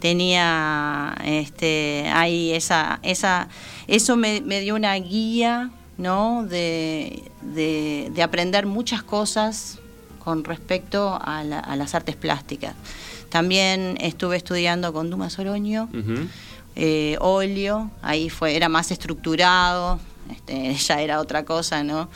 Tenía 0.00 1.14
este 1.24 2.10
ahí 2.12 2.52
esa 2.52 2.98
esa 3.02 3.48
eso 3.86 4.16
me, 4.16 4.40
dio 4.40 4.74
una 4.74 4.94
guía, 4.94 5.70
¿no? 5.96 6.44
De, 6.44 7.22
de, 7.42 8.22
aprender 8.22 8.66
muchas 8.66 9.04
cosas 9.04 9.78
con 10.18 10.42
respecto 10.42 11.18
a 11.22 11.44
las 11.44 11.94
artes 11.94 12.16
plásticas. 12.16 12.74
También 13.32 13.96
estuve 13.98 14.36
estudiando 14.36 14.92
con 14.92 15.08
Dumas 15.08 15.38
Oroño, 15.38 15.88
eh, 16.76 17.16
óleo, 17.18 17.90
ahí 18.02 18.28
fue, 18.28 18.56
era 18.56 18.68
más 18.68 18.90
estructurado, 18.90 19.98
este, 20.30 20.74
ya 20.86 21.00
era 21.00 21.18
otra 21.18 21.46
cosa, 21.46 21.82
¿no? 21.82 22.10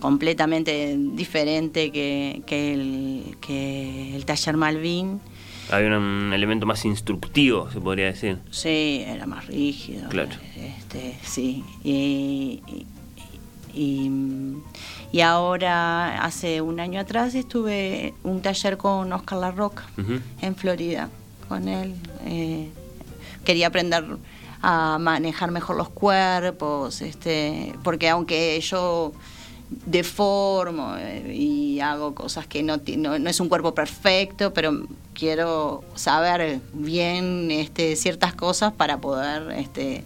completamente 0.00 0.96
diferente 0.98 1.92
que, 1.92 2.42
el, 2.48 3.36
que 3.38 4.16
el 4.16 4.24
taller 4.24 4.56
Malvin. 4.56 5.20
Hay 5.70 5.84
un, 5.84 6.32
elemento 6.32 6.64
más 6.64 6.86
instructivo, 6.86 7.70
se 7.70 7.78
podría 7.78 8.06
decir. 8.06 8.38
Sí, 8.50 9.04
era 9.06 9.26
más 9.26 9.46
rígido. 9.46 10.08
Claro. 10.08 10.30
Este, 10.56 11.18
sí. 11.22 11.64
y, 11.84 12.62
y 12.66 12.86
ahora, 15.22 16.24
hace 16.24 16.60
un 16.60 16.80
año 16.80 17.00
atrás, 17.00 17.34
estuve 17.34 18.14
un 18.22 18.42
taller 18.42 18.76
con 18.76 19.12
Oscar 19.12 19.38
Larroca 19.38 19.84
en 20.40 20.56
Florida, 20.56 21.08
con 21.48 21.68
él. 21.68 21.94
Eh, 22.24 22.70
quería 23.44 23.68
aprender 23.68 24.04
a 24.62 24.98
manejar 24.98 25.50
mejor 25.50 25.76
los 25.76 25.88
cuerpos, 25.88 27.00
este, 27.02 27.74
porque 27.82 28.08
aunque 28.08 28.60
yo 28.60 29.12
deformo 29.84 30.94
eh, 30.96 31.34
y 31.34 31.80
hago 31.80 32.14
cosas 32.14 32.46
que 32.46 32.62
no, 32.62 32.80
no, 32.96 33.18
no, 33.18 33.30
es 33.30 33.40
un 33.40 33.48
cuerpo 33.48 33.74
perfecto, 33.74 34.52
pero 34.52 34.86
quiero 35.14 35.84
saber 35.94 36.60
bien 36.72 37.50
este, 37.50 37.96
ciertas 37.96 38.34
cosas 38.34 38.72
para 38.72 38.98
poder 38.98 39.50
este, 39.52 40.04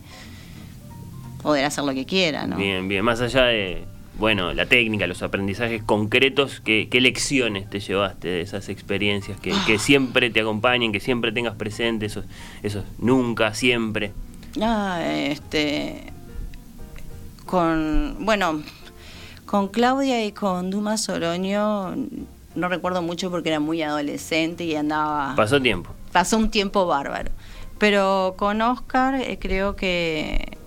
poder 1.42 1.64
hacer 1.64 1.85
lo 1.85 1.94
que 1.94 2.06
quiera. 2.06 2.47
¿no? 2.47 2.56
Bien, 2.56 2.88
bien, 2.88 3.04
más 3.04 3.20
allá 3.20 3.44
de 3.44 3.85
bueno, 4.18 4.52
la 4.52 4.66
técnica, 4.66 5.06
los 5.06 5.23
aprendizajes 5.23 5.82
concretos, 5.82 6.61
¿qué, 6.61 6.88
lecciones 6.92 7.70
te 7.70 7.80
llevaste 7.80 8.28
de 8.28 8.40
esas 8.42 8.68
experiencias 8.68 9.40
que, 9.40 9.54
que, 9.66 9.78
siempre 9.78 10.28
te 10.28 10.40
acompañen, 10.40 10.92
que 10.92 11.00
siempre 11.00 11.32
tengas 11.32 11.54
presente, 11.54 12.04
esos, 12.04 12.26
esos 12.62 12.85
nunca, 12.99 13.54
siempre? 13.54 14.12
Ah, 14.61 15.00
este, 15.02 16.12
con, 17.47 18.16
bueno, 18.20 18.62
con 19.47 19.68
Claudia 19.68 20.23
y 20.25 20.32
con 20.32 20.70
Dumas 20.70 21.04
Soroño 21.04 21.94
no 22.54 22.68
recuerdo 22.68 23.00
mucho 23.00 23.30
porque 23.30 23.49
era 23.49 23.61
muy 23.61 23.80
adolescente 23.82 24.64
y 24.64 24.76
andaba... 24.76 25.35
Pasó 25.35 25.62
tiempo. 25.62 25.90
Pasó 26.12 26.37
un 26.37 26.50
tiempo 26.50 26.87
bárbaro. 26.87 27.30
Pero 27.78 28.35
con 28.37 28.61
Oscar 28.61 29.14
eh, 29.14 29.38
creo 29.40 29.76
que 29.76 30.59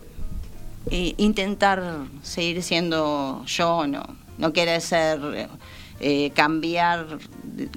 intentar 0.89 2.05
seguir 2.21 2.61
siendo 2.63 3.43
yo, 3.45 3.87
no, 3.87 4.03
no 4.37 4.53
quiere 4.53 4.79
ser 4.81 5.49
eh, 5.99 6.31
cambiar 6.35 7.19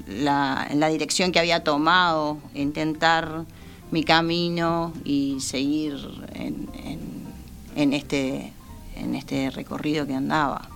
la, 0.09 0.69
la 0.75 0.89
dirección 0.89 1.33
que 1.33 1.39
había 1.39 1.63
tomado, 1.63 2.39
intentar 2.55 3.45
mi 3.91 4.03
camino 4.03 4.93
y 5.05 5.37
seguir 5.41 5.95
en, 6.35 6.69
en, 7.77 7.93
este 7.93 8.53
en 8.97 9.15
este 9.15 9.51
recorrido 9.51 10.07
que 10.07 10.15
andaba. 10.15 10.69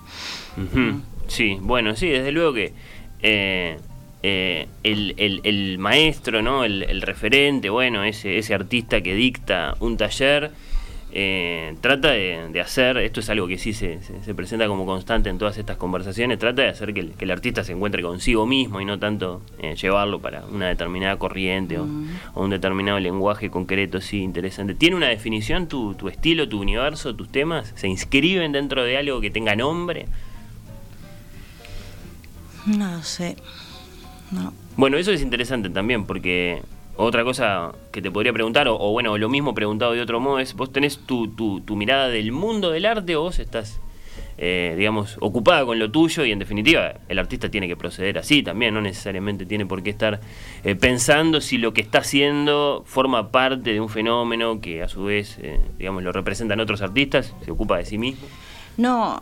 Sí, 1.26 1.58
bueno, 1.60 1.96
sí, 1.96 2.08
desde 2.08 2.32
luego 2.32 2.54
que 2.54 2.72
eh, 3.22 3.78
eh, 4.22 4.68
el, 4.82 5.14
el, 5.16 5.40
el, 5.44 5.78
maestro, 5.78 6.42
¿no? 6.42 6.64
El, 6.64 6.82
el, 6.82 7.02
referente, 7.02 7.70
bueno, 7.70 8.04
ese, 8.04 8.38
ese 8.38 8.54
artista 8.54 9.00
que 9.00 9.14
dicta 9.14 9.74
un 9.80 9.96
taller, 9.96 10.50
eh, 11.12 11.74
trata 11.80 12.10
de, 12.12 12.60
hacer, 12.60 12.96
esto 12.98 13.20
es 13.20 13.30
algo 13.30 13.48
que 13.48 13.58
sí 13.58 13.72
se, 13.72 14.00
se, 14.02 14.34
presenta 14.34 14.68
como 14.68 14.86
constante 14.86 15.28
en 15.28 15.38
todas 15.38 15.58
estas 15.58 15.76
conversaciones, 15.76 16.38
trata 16.38 16.62
de 16.62 16.68
hacer 16.68 16.94
que 16.94 17.12
el, 17.18 17.30
artista 17.30 17.64
se 17.64 17.72
encuentre 17.72 18.02
consigo 18.02 18.46
mismo 18.46 18.80
y 18.80 18.84
no 18.84 18.98
tanto 18.98 19.42
eh, 19.58 19.74
llevarlo 19.74 20.20
para 20.20 20.44
una 20.46 20.68
determinada 20.68 21.16
corriente 21.16 21.78
o, 21.78 21.84
un 22.34 22.50
determinado 22.50 23.00
lenguaje 23.00 23.50
concreto, 23.50 24.00
sí, 24.00 24.22
interesante. 24.22 24.74
¿Tiene 24.74 24.96
una 24.96 25.08
definición 25.08 25.66
tu, 25.66 25.94
tu 25.94 26.08
estilo, 26.08 26.48
tu 26.48 26.60
universo, 26.60 27.14
tus 27.14 27.30
temas? 27.30 27.72
¿Se 27.74 27.88
inscriben 27.88 28.52
dentro 28.52 28.84
de 28.84 28.96
algo 28.96 29.20
que 29.20 29.30
tenga 29.30 29.56
nombre? 29.56 30.06
No 32.66 33.02
sé. 33.02 33.36
No. 34.30 34.52
Bueno, 34.76 34.96
eso 34.96 35.10
es 35.10 35.22
interesante 35.22 35.70
también 35.70 36.04
porque 36.04 36.62
otra 36.96 37.24
cosa 37.24 37.72
que 37.92 38.02
te 38.02 38.10
podría 38.10 38.32
preguntar, 38.32 38.68
o, 38.68 38.76
bueno, 38.92 39.16
lo 39.16 39.28
mismo 39.28 39.54
preguntado 39.54 39.92
de 39.92 40.00
otro 40.00 40.20
modo, 40.20 40.38
es, 40.38 40.54
¿vos 40.54 40.72
tenés 40.72 40.98
tu, 40.98 41.28
tu, 41.28 41.76
mirada 41.76 42.08
del 42.08 42.32
mundo 42.32 42.70
del 42.70 42.86
arte 42.86 43.16
o 43.16 43.22
vos 43.22 43.38
estás, 43.38 43.80
eh, 44.36 44.74
digamos, 44.76 45.16
ocupada 45.20 45.64
con 45.64 45.78
lo 45.78 45.90
tuyo 45.90 46.24
y 46.24 46.32
en 46.32 46.38
definitiva 46.38 46.94
el 47.08 47.18
artista 47.18 47.48
tiene 47.48 47.68
que 47.68 47.76
proceder 47.76 48.18
así 48.18 48.42
también, 48.42 48.74
no 48.74 48.80
necesariamente 48.80 49.46
tiene 49.46 49.66
por 49.66 49.82
qué 49.82 49.90
estar 49.90 50.20
eh, 50.64 50.74
pensando 50.74 51.40
si 51.40 51.58
lo 51.58 51.72
que 51.72 51.80
está 51.80 51.98
haciendo 51.98 52.84
forma 52.86 53.30
parte 53.30 53.72
de 53.72 53.80
un 53.80 53.88
fenómeno 53.88 54.60
que 54.60 54.82
a 54.82 54.88
su 54.88 55.04
vez, 55.04 55.38
eh, 55.40 55.58
digamos, 55.78 56.02
lo 56.02 56.12
representan 56.12 56.60
otros 56.60 56.82
artistas, 56.82 57.34
se 57.44 57.50
ocupa 57.50 57.78
de 57.78 57.86
sí 57.86 57.98
mismo? 57.98 58.26
No, 58.76 59.20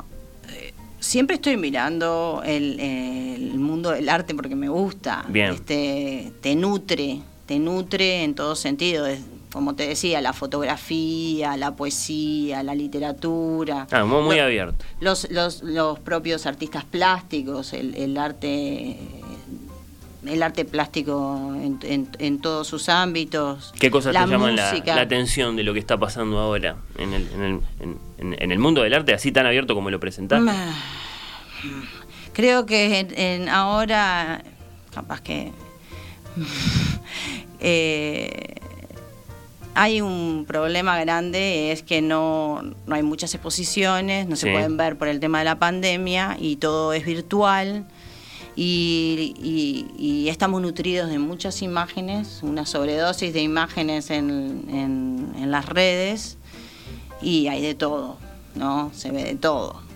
siempre 1.00 1.36
estoy 1.36 1.56
mirando 1.56 2.42
el, 2.44 2.80
el, 2.80 3.58
mundo 3.58 3.90
del 3.90 4.08
arte 4.08 4.34
porque 4.34 4.56
me 4.56 4.68
gusta. 4.68 5.24
Bien. 5.28 5.54
Este, 5.54 6.32
te 6.40 6.54
nutre 6.54 7.20
te 7.48 7.58
nutre 7.58 8.24
en 8.24 8.34
todo 8.34 8.54
sentido, 8.54 9.06
como 9.50 9.74
te 9.74 9.88
decía, 9.88 10.20
la 10.20 10.34
fotografía, 10.34 11.56
la 11.56 11.74
poesía, 11.74 12.62
la 12.62 12.74
literatura. 12.74 13.86
Ah, 13.90 14.04
muy, 14.04 14.38
abierto. 14.38 14.84
Los, 15.00 15.30
los, 15.30 15.62
los, 15.62 15.98
propios 15.98 16.44
artistas 16.44 16.84
plásticos, 16.84 17.72
el, 17.72 17.94
el 17.94 18.18
arte 18.18 18.98
el 20.26 20.42
arte 20.42 20.66
plástico 20.66 21.54
en, 21.54 22.10
en, 22.18 22.38
todos 22.40 22.66
sus 22.66 22.90
ámbitos. 22.90 23.72
¿Qué 23.80 23.90
cosas 23.90 24.12
te 24.12 24.18
llaman 24.18 24.54
la, 24.54 25.00
atención 25.00 25.56
de 25.56 25.62
lo 25.62 25.72
que 25.72 25.80
está 25.80 25.96
pasando 25.96 26.38
ahora 26.38 26.76
en 26.98 27.14
el, 27.14 27.28
en, 27.32 27.42
el, 27.80 28.34
en, 28.38 28.52
el 28.52 28.58
mundo 28.58 28.82
del 28.82 28.92
arte, 28.92 29.14
así 29.14 29.32
tan 29.32 29.46
abierto 29.46 29.74
como 29.74 29.88
lo 29.88 29.98
presentaste? 29.98 30.52
Creo 32.34 32.66
que 32.66 33.48
ahora, 33.50 34.42
capaz 34.92 35.22
que 35.22 35.50
eh, 37.60 38.54
hay 39.74 40.00
un 40.00 40.44
problema 40.46 40.98
grande, 40.98 41.72
es 41.72 41.82
que 41.82 42.02
no, 42.02 42.62
no 42.86 42.94
hay 42.94 43.02
muchas 43.02 43.34
exposiciones, 43.34 44.26
no 44.26 44.36
se 44.36 44.50
pueden 44.50 44.76
ver 44.76 44.98
por 44.98 45.08
el 45.08 45.20
tema 45.20 45.38
de 45.38 45.44
la 45.44 45.58
pandemia 45.58 46.36
y 46.38 46.56
todo 46.56 46.92
es 46.92 47.04
virtual. 47.04 47.86
Y, 48.60 50.26
estamos 50.28 50.60
nutridos 50.60 51.08
de 51.10 51.18
muchas 51.18 51.62
imágenes, 51.62 52.40
una 52.42 52.66
sobredosis 52.66 53.32
de 53.32 53.40
imágenes 53.40 54.10
en, 54.10 54.64
en 54.68 55.50
las 55.50 55.66
redes 55.66 56.38
y 57.22 57.46
hay 57.46 57.62
de 57.62 57.74
todo, 57.74 58.18
¿no? 58.56 58.90
Se 58.94 59.10
ve 59.10 59.24
de 59.24 59.36
todo 59.36 59.87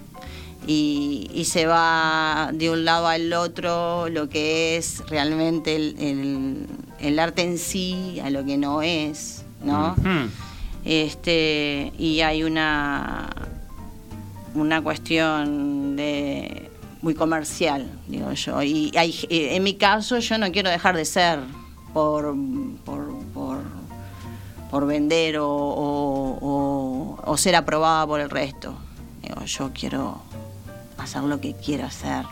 y, 0.67 1.43
se 1.45 1.67
va 1.67 2.51
de 2.53 2.71
un 2.71 2.85
lado 2.85 3.09
al 3.09 3.33
otro 3.33 4.09
lo 4.09 4.29
que 4.29 4.77
es 4.77 5.03
realmente 5.09 5.77
el, 5.77 7.19
arte 7.19 7.43
en 7.43 7.59
sí 7.59 8.21
a 8.23 8.31
lo 8.31 8.45
que 8.45 8.57
no 8.57 8.83
es, 8.83 9.45
¿no? 9.63 9.97
Este, 10.85 11.93
y 11.99 12.21
hay 12.21 12.43
una, 12.43 13.31
una 14.55 14.83
cuestión 14.83 15.97
de 15.97 16.71
muy 17.03 17.15
comercial, 17.15 17.91
digo 18.07 18.33
yo. 18.33 18.63
Y 18.63 18.93
hay, 18.97 19.15
en 19.29 19.63
mi 19.63 19.75
caso 19.75 20.19
yo 20.19 20.39
no 20.39 20.51
quiero 20.53 20.71
dejar 20.71 20.97
de 20.97 21.05
ser 21.05 21.41
por, 21.93 22.35
por, 22.85 23.13
por, 24.71 24.87
vender 24.87 25.39
o, 25.39 25.49
o, 25.49 27.19
o, 27.23 27.37
ser 27.37 27.57
aprobada 27.57 28.07
por 28.07 28.21
el 28.21 28.31
resto. 28.31 28.75
Digo, 29.23 29.45
yo 29.45 29.71
quiero 29.75 30.23
hacer 31.03 31.23
lo 31.23 31.41
que 31.41 31.55
quiero 31.55 31.85
hacer. 31.87 32.25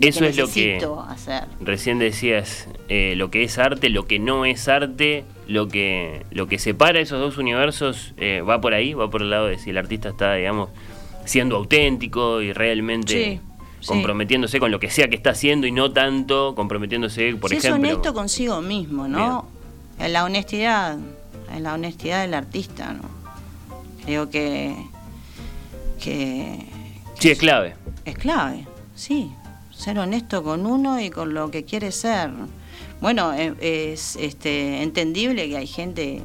Eso 0.00 0.24
es 0.24 0.36
lo 0.36 0.48
que 0.48 0.78
hacer. 1.08 1.44
recién 1.60 1.98
decías, 1.98 2.68
eh, 2.88 3.14
lo 3.16 3.30
que 3.30 3.44
es 3.44 3.58
arte, 3.58 3.88
lo 3.88 4.06
que 4.06 4.18
no 4.18 4.44
es 4.44 4.68
arte, 4.68 5.24
lo 5.48 5.68
que, 5.68 6.26
lo 6.30 6.48
que 6.48 6.58
separa 6.58 7.00
esos 7.00 7.18
dos 7.18 7.38
universos 7.38 8.12
eh, 8.18 8.42
va 8.42 8.60
por 8.60 8.74
ahí, 8.74 8.92
va 8.92 9.08
por 9.08 9.22
el 9.22 9.30
lado 9.30 9.46
de 9.46 9.58
si 9.58 9.70
el 9.70 9.78
artista 9.78 10.10
está, 10.10 10.34
digamos, 10.34 10.68
siendo 11.24 11.56
auténtico 11.56 12.42
y 12.42 12.52
realmente 12.52 13.40
comprometiéndose 13.86 14.60
con 14.60 14.70
lo 14.70 14.80
que 14.80 14.90
sea 14.90 15.08
que 15.08 15.16
está 15.16 15.30
haciendo 15.30 15.66
y 15.66 15.72
no 15.72 15.92
tanto 15.92 16.54
comprometiéndose, 16.54 17.34
por 17.36 17.52
ejemplo. 17.52 17.88
Es 17.88 17.94
honesto 17.94 18.14
consigo 18.14 18.60
mismo, 18.60 19.08
¿no? 19.08 19.46
En 19.98 20.12
la 20.12 20.24
honestidad, 20.24 20.98
en 21.54 21.62
la 21.62 21.72
honestidad 21.72 22.22
del 22.22 22.34
artista, 22.34 22.92
¿no? 22.92 23.08
Creo 24.04 24.28
que, 24.28 24.76
que 26.02 26.66
Sí, 27.18 27.30
es 27.30 27.38
clave. 27.38 27.74
Es 28.04 28.16
clave, 28.16 28.66
sí. 28.94 29.30
Ser 29.74 29.98
honesto 29.98 30.42
con 30.42 30.66
uno 30.66 31.00
y 31.00 31.10
con 31.10 31.34
lo 31.34 31.50
que 31.50 31.64
quiere 31.64 31.92
ser. 31.92 32.30
Bueno, 33.00 33.32
e, 33.34 33.54
es 33.60 34.16
este, 34.16 34.82
entendible 34.82 35.48
que 35.48 35.56
hay 35.56 35.66
gente 35.66 36.22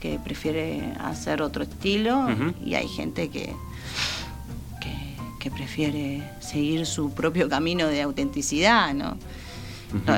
que 0.00 0.18
prefiere 0.18 0.92
hacer 1.00 1.42
otro 1.42 1.64
estilo 1.64 2.28
y 2.64 2.74
hay 2.74 2.88
gente 2.88 3.28
que, 3.28 3.52
que, 5.40 5.50
prefiere 5.50 6.22
seguir 6.40 6.84
su 6.84 7.14
propio 7.14 7.48
camino 7.48 7.86
de 7.86 8.02
autenticidad, 8.02 8.92
¿no? 8.92 9.16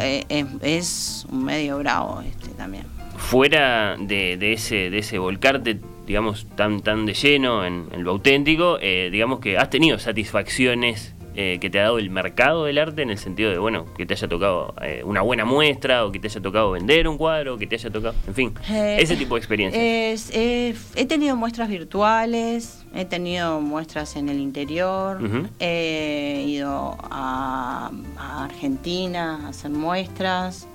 E, 0.00 0.26
es, 0.60 1.24
un 1.30 1.44
medio 1.44 1.78
bravo 1.78 2.20
este 2.20 2.48
también. 2.50 2.84
Fuera 3.16 3.96
de, 3.96 4.36
de 4.36 4.52
ese, 4.54 4.90
de 4.90 4.98
ese 4.98 5.18
volcarte 5.18 5.78
digamos, 6.10 6.44
tan, 6.56 6.80
tan 6.80 7.06
de 7.06 7.14
lleno 7.14 7.64
en, 7.64 7.86
lo 8.02 8.10
auténtico, 8.10 8.78
eh, 8.80 9.10
digamos 9.12 9.38
que 9.38 9.56
has 9.56 9.70
tenido 9.70 9.96
satisfacciones 10.00 11.14
eh, 11.36 11.58
que 11.60 11.70
te 11.70 11.78
ha 11.78 11.84
dado 11.84 12.00
el 12.00 12.10
mercado 12.10 12.64
del 12.64 12.78
arte 12.78 13.02
en 13.02 13.10
el 13.10 13.18
sentido 13.18 13.48
de, 13.52 13.58
bueno, 13.58 13.86
que 13.96 14.06
te 14.06 14.14
haya 14.14 14.26
tocado 14.26 14.74
eh, 14.82 15.02
una 15.04 15.22
buena 15.22 15.44
muestra 15.44 16.04
o 16.04 16.10
que 16.10 16.18
te 16.18 16.26
haya 16.26 16.40
tocado 16.40 16.72
vender 16.72 17.06
un 17.06 17.16
cuadro, 17.16 17.56
que 17.58 17.68
te 17.68 17.76
haya 17.76 17.90
tocado, 17.90 18.16
en 18.26 18.34
fin, 18.34 18.54
ese 18.68 19.14
tipo 19.14 19.36
de 19.36 19.38
experiencias. 19.38 20.32
he 20.32 21.06
tenido 21.06 21.36
muestras 21.36 21.68
virtuales, 21.68 22.84
he 22.92 23.04
tenido 23.04 23.60
muestras 23.60 24.16
en 24.16 24.28
el 24.30 24.40
interior, 24.40 25.20
he 25.60 26.44
ido 26.44 26.98
a, 27.08 27.92
a 28.18 28.44
Argentina 28.46 29.42
a 29.44 29.48
hacer 29.50 29.70
muestras. 29.70 30.66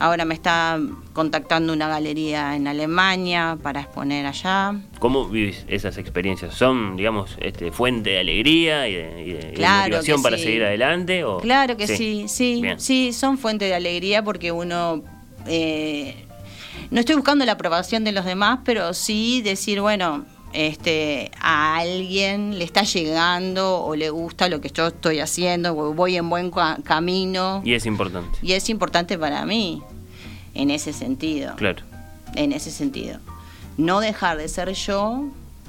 Ahora 0.00 0.24
me 0.24 0.34
está 0.34 0.78
contactando 1.12 1.72
una 1.72 1.88
galería 1.88 2.54
en 2.54 2.68
Alemania 2.68 3.58
para 3.62 3.80
exponer 3.80 4.26
allá. 4.26 4.76
¿Cómo 5.00 5.28
vivís 5.28 5.64
esas 5.68 5.98
experiencias? 5.98 6.54
¿Son, 6.54 6.96
digamos, 6.96 7.36
este, 7.40 7.72
fuente 7.72 8.10
de 8.10 8.20
alegría 8.20 8.88
y 8.88 8.94
de, 8.94 9.54
motivación 9.58 10.22
para 10.22 10.38
seguir 10.38 10.62
adelante? 10.64 11.24
O? 11.24 11.38
Claro 11.38 11.76
que 11.76 11.86
sí, 11.86 12.26
sí, 12.28 12.62
sí, 12.76 13.12
son 13.12 13.38
fuente 13.38 13.64
de 13.64 13.74
alegría 13.74 14.22
porque 14.22 14.52
uno... 14.52 15.02
Eh, 15.46 16.24
no 16.90 17.00
estoy 17.00 17.16
buscando 17.16 17.44
la 17.44 17.52
aprobación 17.52 18.04
de 18.04 18.12
los 18.12 18.24
demás, 18.24 18.60
pero 18.64 18.94
sí 18.94 19.42
decir, 19.42 19.80
bueno, 19.80 20.24
este, 20.52 21.30
a 21.40 21.76
alguien 21.78 22.58
le 22.58 22.64
está 22.64 22.82
llegando 22.82 23.80
o 23.84 23.94
le 23.94 24.10
gusta 24.10 24.48
lo 24.48 24.60
que 24.60 24.70
yo 24.70 24.88
estoy 24.88 25.20
haciendo, 25.20 25.74
voy 25.74 26.16
en 26.16 26.28
buen 26.30 26.50
camino. 26.50 27.62
Y 27.64 27.74
es 27.74 27.86
importante. 27.86 28.38
Y 28.42 28.52
es 28.52 28.68
importante 28.68 29.18
para 29.18 29.44
mí, 29.44 29.82
en 30.54 30.70
ese 30.70 30.92
sentido. 30.92 31.54
Claro. 31.56 31.82
En 32.34 32.52
ese 32.52 32.70
sentido. 32.70 33.18
No 33.76 34.00
dejar 34.00 34.38
de 34.38 34.48
ser 34.48 34.72
yo 34.72 35.24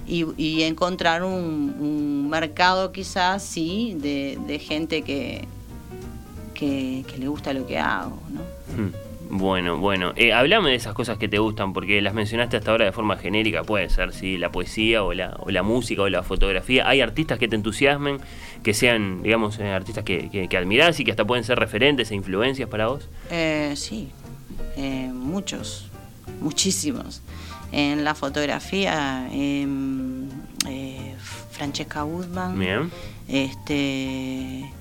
y, 0.07 0.63
encontrar 0.63 1.23
un, 1.23 2.29
mercado 2.29 2.91
quizás, 2.91 3.43
sí, 3.43 3.95
de, 3.99 4.59
gente 4.59 5.03
que, 5.03 5.47
que, 6.53 7.05
le 7.17 7.27
gusta 7.27 7.53
lo 7.53 7.67
que 7.67 7.77
hago, 7.79 8.19
¿no? 8.29 8.41
Hmm. 8.75 9.08
Bueno, 9.29 9.77
bueno. 9.77 10.13
Eh, 10.15 10.33
hablame 10.33 10.71
de 10.71 10.75
esas 10.75 10.93
cosas 10.95 11.19
que 11.19 11.27
te 11.27 11.37
gustan, 11.37 11.71
porque 11.71 12.01
las 12.01 12.15
mencionaste 12.15 12.57
hasta 12.57 12.71
ahora 12.71 12.85
de 12.85 12.91
forma 12.91 13.15
genérica. 13.15 13.63
Puede 13.63 13.89
ser, 13.89 14.11
sí, 14.11 14.37
la 14.37 14.51
poesía 14.51 15.03
o 15.03 15.13
la, 15.13 15.37
o 15.39 15.51
la 15.51 15.61
música 15.61 16.01
o 16.01 16.09
la 16.09 16.23
fotografía. 16.23 16.89
¿Hay 16.89 17.01
artistas 17.01 17.37
que 17.37 17.47
te 17.47 17.55
entusiasmen, 17.55 18.17
que 18.63 18.73
sean, 18.73 19.21
digamos, 19.21 19.59
eh, 19.59 19.69
artistas 19.69 20.03
que, 20.03 20.47
que, 20.49 20.57
admirás 20.57 20.99
y 20.99 21.03
que 21.03 21.11
hasta 21.11 21.25
pueden 21.25 21.43
ser 21.43 21.59
referentes 21.59 22.09
e 22.09 22.15
influencias 22.15 22.67
para 22.69 22.87
vos? 22.87 23.07
Eh, 23.29 23.73
sí, 23.75 24.09
eh, 24.75 25.11
muchos, 25.13 25.89
muchísimos. 26.41 27.21
En 27.71 28.03
la 28.03 28.15
fotografía, 28.15 29.29
em, 29.31 30.27
Francesca 31.51 32.03
Woodman. 32.03 32.89
Este, 33.27 34.71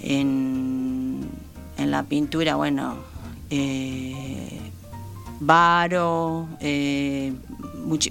en, 0.00 1.28
en 1.76 1.90
la 1.90 2.04
pintura, 2.04 2.54
bueno, 2.54 2.96
eh, 3.50 4.60
Varo, 5.40 6.48
eh, 6.60 7.32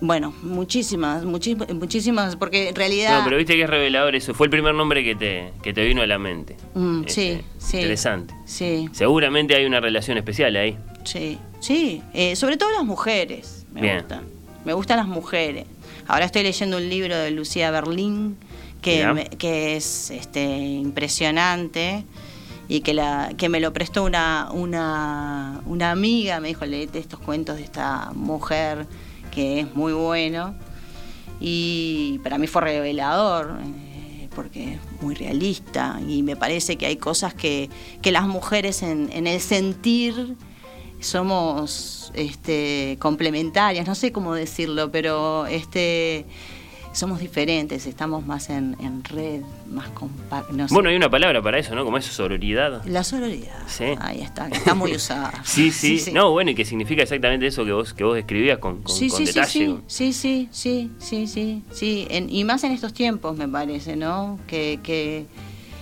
bueno, 0.02 0.34
muchísimas, 0.43 1.24
muchísimas, 1.24 2.36
porque 2.36 2.69
en 2.69 2.76
realidad... 2.76 3.17
No, 3.19 3.24
pero 3.24 3.38
viste 3.38 3.56
que 3.56 3.63
es 3.63 3.69
revelador 3.69 4.15
eso, 4.15 4.34
fue 4.34 4.48
el 4.48 4.52
primer 4.52 4.76
nombre 4.76 5.04
que 5.04 5.15
te, 5.15 5.52
que 5.63 5.74
te 5.74 5.84
vino 5.86 6.02
a 6.02 6.08
la 6.08 6.19
mente. 6.19 6.56
Mm, 6.76 7.04
sí, 7.08 7.22
Este, 7.30 7.43
sí. 7.58 7.78
Interesante. 7.78 8.34
Sí, 8.46 8.89
Seguramente 8.91 9.56
hay 9.56 9.65
una 9.65 9.80
relación 9.80 10.17
especial 10.17 10.56
ahí. 10.58 10.78
sí, 11.06 11.39
sí. 11.60 12.02
Eh, 12.13 12.36
sobre 12.36 12.58
todo 12.58 12.69
las 12.72 12.84
mujeres 12.84 13.65
me 13.74 13.82
Bien. 13.82 13.98
gustan. 14.00 14.22
Me 14.65 14.74
gustan 14.74 14.98
las 14.98 15.08
mujeres. 15.08 15.65
Ahora 16.08 16.26
estoy 16.26 16.43
leyendo 16.43 16.78
un 16.78 16.88
libro 16.89 17.17
de 17.17 17.32
Lucía 17.32 17.72
Berlín 17.72 18.38
que, 18.82 19.08
me- 19.08 19.30
que 19.30 19.76
es 19.78 20.12
este, 20.12 20.43
impresionante 20.58 22.04
y 22.67 22.82
que, 22.82 22.93
la, 22.93 23.32
que 23.38 23.49
me 23.49 23.60
lo 23.60 23.73
prestó 23.73 24.04
una, 24.04 24.49
una, 24.52 25.62
una 25.65 25.91
amiga. 25.91 26.39
Me 26.39 26.49
dijo, 26.49 26.65
leete 26.65 26.99
estos 26.99 27.19
cuentos 27.19 27.58
de 27.58 27.63
esta 27.63 28.12
mujer 28.13 28.88
que 29.32 29.62
es 29.62 29.76
muy 29.76 29.93
bueno. 29.93 30.56
Y 31.39 32.19
para 32.23 32.38
mí 32.38 32.47
fue 32.47 32.62
revelador. 32.62 33.58
eh, 33.62 33.84
porque 34.36 34.73
es 34.73 34.80
muy 35.02 35.15
realista 35.15 35.99
y 36.08 36.23
me 36.23 36.36
parece 36.36 36.78
que 36.78 36.86
hay 36.86 36.97
cosas 36.97 37.34
que, 37.34 37.69
que 38.02 38.12
las 38.12 38.28
mujeres 38.28 38.84
en, 38.84 39.28
el 39.28 39.39
sentir 39.39 40.36
somos 40.99 42.12
este, 42.13 42.97
complementarias, 42.99 43.86
no 43.86 43.95
sé 43.95 44.12
cómo 44.12 44.34
decirlo, 44.34 44.91
pero 44.91 45.45
este, 45.47 46.26
somos 46.93 47.19
diferentes, 47.19 47.86
estamos 47.88 48.25
más 48.25 48.49
en, 48.49 48.77
en 48.79 49.03
red, 49.03 49.41
más 49.69 49.89
compactos. 49.89 50.56
No 50.56 50.67
sé. 50.67 50.73
Bueno, 50.73 50.89
hay 50.89 50.95
una 50.95 51.10
palabra 51.10 51.41
para 51.41 51.58
eso, 51.58 51.73
¿no? 51.75 51.84
Como 51.84 51.97
es 51.97 52.06
sororidad. 52.06 52.84
La 52.86 53.03
sororidad, 53.03 53.58
Sí. 53.67 53.86
ahí 53.99 54.21
está, 54.21 54.47
que 54.49 54.58
está 54.58 54.73
muy 54.75 54.93
usada. 54.95 55.34
Sí, 55.43 55.71
sí, 55.71 56.12
No, 56.13 56.32
bueno, 56.32 56.51
y 56.51 56.56
que 56.56 56.63
significa 56.65 57.01
exactamente 57.03 57.47
eso 57.47 57.65
que 57.65 57.71
vos, 57.73 57.93
que 57.93 58.03
vos 58.03 58.15
describías 58.15 58.60
con, 58.60 58.84
con, 58.84 58.95
Sí, 58.95 59.10
detalle. 59.25 59.77
sí, 59.88 60.13
sí, 60.13 60.13
sí, 60.13 60.49
sí, 60.51 60.91
sí, 60.99 61.27
sí, 61.27 61.63
sí, 61.73 62.08
En- 62.10 62.29
y 62.29 62.43
más 62.43 62.63
en 62.63 62.71
estos 62.71 62.93
tiempos 62.93 63.36
me 63.38 63.47
parece, 63.47 63.95
¿no? 63.95 64.39
Que, 64.47 64.79
que 64.84 65.25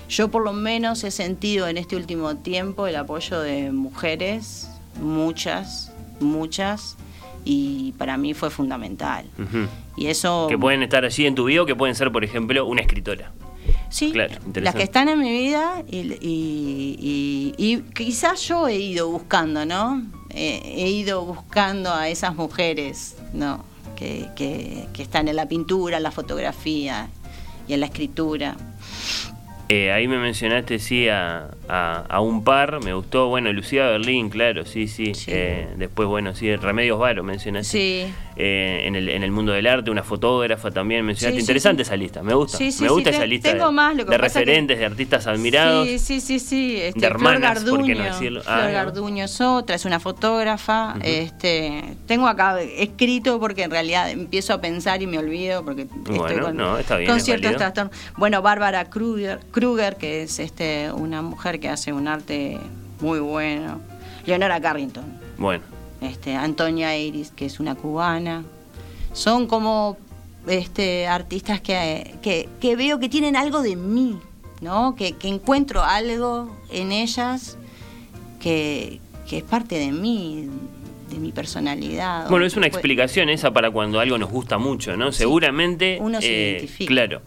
yo 0.09 0.29
por 0.31 0.43
lo 0.43 0.53
menos 0.53 1.03
he 1.03 1.11
sentido 1.11 1.67
en 1.67 1.77
este 1.77 1.95
último 1.95 2.37
tiempo 2.37 2.87
el 2.87 2.95
apoyo 2.95 3.39
de 3.41 3.71
mujeres, 3.71 4.69
muchas, 5.01 5.91
muchas, 6.19 6.95
y 7.43 7.93
para 7.97 8.17
mí 8.17 8.33
fue 8.33 8.49
fundamental. 8.49 9.25
Ujú. 9.39 9.67
Y 10.01 10.07
eso... 10.07 10.47
Que 10.49 10.57
pueden 10.57 10.81
estar 10.83 11.05
allí 11.05 11.25
en 11.25 11.35
tu 11.35 11.45
vida 11.45 11.61
o 11.61 11.65
que 11.65 11.75
pueden 11.75 11.95
ser, 11.95 12.11
por 12.11 12.23
ejemplo, 12.23 12.65
una 12.65 12.81
escritora. 12.81 13.31
Sí, 13.89 14.11
Claro, 14.11 14.35
las 14.55 14.73
que 14.73 14.83
están 14.83 15.09
en 15.09 15.19
mi 15.19 15.29
vida 15.31 15.83
y, 15.89 15.97
y- 16.21 16.95
y- 16.99 17.53
y 17.57 17.77
quizás 17.93 18.41
yo 18.47 18.67
he 18.67 18.77
ido 18.77 19.09
buscando, 19.09 19.65
¿no? 19.65 20.01
He 20.33 20.89
ido 20.89 21.25
buscando 21.25 21.93
a 21.93 22.07
esas 22.07 22.35
mujeres, 22.35 23.17
¿no? 23.33 23.63
Que, 23.97 24.27
que- 24.35 24.85
que 24.93 25.03
están 25.03 25.27
en 25.27 25.35
la 25.35 25.47
pintura, 25.47 25.97
en 25.97 26.03
la 26.03 26.11
fotografía 26.11 27.09
y 27.67 27.73
en 27.73 27.81
la 27.81 27.85
escritura. 27.87 28.55
Eh, 29.69 29.89
ahí 29.91 30.05
me 30.07 30.17
mencionaste, 30.17 30.79
sí, 30.79 31.07
a, 31.07 31.49
a, 31.69 32.03
a 32.09 32.19
un 32.19 32.43
par, 32.43 32.83
me 32.83 32.93
gustó, 32.93 33.29
bueno, 33.29 33.53
Lucía 33.53 33.85
Berlín, 33.87 34.29
claro, 34.29 34.65
sí, 34.65 34.87
sí. 34.89 35.13
Sí. 35.13 35.31
Eh, 35.33 35.67
después, 35.77 36.09
bueno, 36.09 36.35
sí, 36.35 36.53
Remedios 36.57 36.99
Varo 36.99 37.23
mencionaste. 37.23 37.71
Sí. 38.05 38.13
Eh, 38.37 38.83
en, 38.85 38.95
el, 38.95 39.09
en 39.09 39.23
el 39.23 39.31
mundo 39.31 39.51
del 39.51 39.67
arte, 39.67 39.91
una 39.91 40.03
fotógrafa 40.03 40.71
también 40.71 41.05
mencionaste. 41.05 41.35
Sí, 41.37 41.41
Interesante 41.41 41.83
sí. 41.83 41.89
esa 41.89 41.97
lista, 41.97 42.23
me 42.23 42.33
gusta. 42.33 42.57
Sí, 42.57 42.71
sí, 42.71 42.83
me 42.83 42.87
sí, 42.89 42.93
gusta 42.93 43.09
te- 43.11 43.15
esa 43.17 43.25
lista 43.25 43.51
tengo 43.51 43.65
de, 43.67 43.71
más, 43.73 43.95
lo 43.95 44.05
que 44.05 44.11
de 44.11 44.19
pasa 44.19 44.39
que- 44.39 44.45
referentes, 44.45 44.79
de 44.79 44.85
artistas 44.85 45.27
admirados. 45.27 45.87
Sí, 45.87 45.99
sí, 45.99 46.21
sí, 46.21 46.39
sí. 46.39 46.77
Este, 46.79 46.99
de 47.01 47.05
hermanas, 47.07 47.59
Flor 47.63 47.77
¿por 47.77 47.85
qué 47.85 47.93
Garduño. 47.93 48.09
no 48.09 48.15
decirlo? 48.15 48.41
Flor 48.43 48.55
Ah. 48.57 48.71
Garduño 48.71 49.25
es 49.25 49.41
otra, 49.41 49.75
es 49.75 49.83
una 49.85 49.99
fotógrafa. 49.99 50.95
Este, 51.03 51.83
tengo 52.07 52.27
acá 52.27 52.59
escrito 52.61 53.39
porque 53.39 53.63
en 53.63 53.71
realidad 53.71 54.09
empiezo 54.09 54.53
a 54.53 54.61
pensar 54.61 55.01
y 55.01 55.07
me 55.07 55.17
olvido 55.17 55.63
porque 55.65 55.81
estoy 55.83 56.17
Bueno, 56.17 56.45
con, 56.45 56.57
no, 56.57 56.77
está 56.77 56.97
bien, 56.97 57.09
con 57.09 57.17
es 57.17 57.25
ciertos 57.25 57.55
trastornos. 57.57 57.95
Bueno, 58.17 58.41
Bárbara 58.41 58.85
Kruger, 58.89 59.39
Kruger, 59.51 59.97
que 59.97 60.23
es 60.23 60.39
este, 60.39 60.91
una 60.91 61.21
mujer 61.21 61.59
que 61.59 61.67
hace 61.69 61.91
un 61.91 62.07
arte 62.07 62.57
muy 63.01 63.19
bueno. 63.19 63.81
Leonora 64.25 64.61
Carrington. 64.61 65.03
Bueno, 65.37 65.63
Este, 66.01 66.35
Antonia 66.35 66.97
Iris, 66.97 67.31
que 67.31 67.45
es 67.45 67.59
una 67.59 67.75
cubana. 67.75 68.43
Son 69.13 69.45
como 69.47 69.97
este, 70.47 71.07
artistas 71.07 71.61
que, 71.61 72.15
que, 72.21 72.49
que 72.59 72.75
veo 72.75 72.99
que 72.99 73.07
tienen 73.09 73.35
algo 73.35 73.61
de 73.61 73.75
mí, 73.75 74.17
¿no? 74.61 74.95
Que, 74.95 75.13
que 75.13 75.27
encuentro 75.27 75.83
algo 75.83 76.57
en 76.71 76.91
ellas 76.91 77.57
que, 78.39 78.99
que 79.29 79.37
es 79.39 79.43
parte 79.43 79.77
de 79.77 79.91
mí, 79.91 80.47
de 81.11 81.17
mi 81.17 81.31
personalidad. 81.31 82.29
bueno, 82.29 82.45
es 82.45 82.53
una 82.55 82.63
Pues- 82.65 82.75
explicación 82.75 83.29
esa 83.29 83.51
para 83.51 83.69
cuando 83.69 83.99
algo 83.99 84.17
nos 84.17 84.29
gusta 84.31 84.57
mucho, 84.57 84.97
¿no? 84.97 85.11
Seguramente. 85.11 85.97
uno 86.01 86.19
se 86.21 86.27
eh, 86.27 86.51
identifica. 86.53 86.87
Claro. 86.89 87.21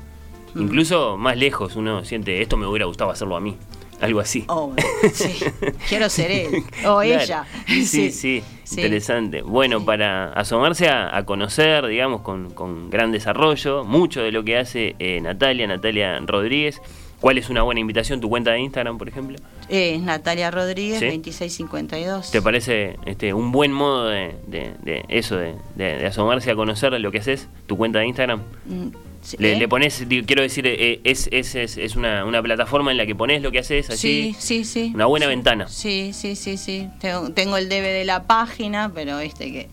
Mm. 0.54 0.62
Incluso 0.62 1.16
más 1.16 1.36
lejos 1.36 1.76
uno 1.76 2.04
siente, 2.04 2.40
esto 2.42 2.56
me 2.56 2.66
hubiera 2.66 2.86
gustado 2.86 3.10
hacerlo 3.10 3.36
a 3.36 3.40
mí. 3.40 3.56
Algo 4.00 4.20
así. 4.20 4.44
Oh, 4.48 4.74
sí. 5.12 5.38
Quiero 5.88 6.08
ser 6.08 6.30
él. 6.30 6.48
O 6.86 7.00
Claro. 7.02 7.02
ella. 7.02 7.44
Sí, 7.66 8.10
sí, 8.10 8.42
Sí. 8.64 8.80
interesante. 8.80 9.42
Bueno, 9.42 9.84
para 9.84 10.32
asomarse 10.32 10.88
a, 10.88 11.16
a 11.16 11.24
conocer, 11.24 11.86
digamos, 11.86 12.22
con, 12.22 12.50
con 12.50 12.90
gran 12.90 13.12
desarrollo, 13.12 13.84
mucho 13.84 14.22
de 14.22 14.32
lo 14.32 14.42
que 14.44 14.58
hace 14.58 14.96
eh, 14.98 15.20
Natalia, 15.20 15.66
Natalia 15.66 16.18
Rodríguez. 16.20 16.80
¿Cuál 17.20 17.38
es 17.38 17.48
una 17.48 17.62
buena 17.62 17.80
invitación? 17.80 18.20
¿Tu 18.20 18.28
cuenta 18.28 18.50
de 18.50 18.60
Instagram, 18.60 18.98
por 18.98 19.08
ejemplo? 19.08 19.38
Es 19.70 19.98
Natalia 20.02 20.50
Rodríguez, 20.50 20.98
Sí. 20.98 21.06
2652. 21.06 22.30
¿Te 22.30 22.42
parece 22.42 22.98
este, 23.06 23.32
un 23.32 23.50
buen 23.50 23.72
modo 23.72 24.08
de, 24.08 24.34
de- 24.46 24.72
de 24.82 25.04
eso, 25.08 25.36
de, 25.36 25.54
de- 25.74 25.96
de 25.98 26.06
asomarse 26.06 26.50
a 26.50 26.54
conocer 26.54 26.92
lo 27.00 27.10
que 27.10 27.18
haces? 27.18 27.48
¿Tu 27.66 27.78
cuenta 27.78 28.00
de 28.00 28.06
Instagram? 28.08 28.42
Mm, 28.66 28.88
sí, 29.24 29.36
Le, 29.40 29.54
¿eh? 29.54 29.58
le 29.58 29.66
pones, 29.68 30.08
digo, 30.08 30.24
quiero 30.26 30.42
decir, 30.42 30.66
eh, 30.66 31.00
es, 31.04 31.28
es, 31.32 31.54
es, 31.54 31.76
es 31.76 31.96
una, 31.96 32.24
una 32.24 32.42
plataforma 32.42 32.90
en 32.92 32.96
la 32.98 33.06
que 33.06 33.14
pones 33.14 33.42
lo 33.42 33.50
que 33.50 33.58
haces 33.58 33.90
así. 33.90 34.34
Sí, 34.34 34.36
sí, 34.38 34.64
sí. 34.64 34.92
Una 34.94 35.06
buena 35.06 35.26
Sí. 35.26 35.30
ventana. 35.30 35.68
Sí, 35.68 36.10
sí, 36.12 36.36
sí, 36.36 36.56
sí. 36.56 36.88
Tengo, 37.00 37.30
tengo 37.32 37.56
el 37.56 37.68
debe 37.68 37.88
de 37.88 38.04
la 38.04 38.22
página, 38.24 38.92
pero 38.94 39.18
viste 39.18 39.50
que 39.50 39.68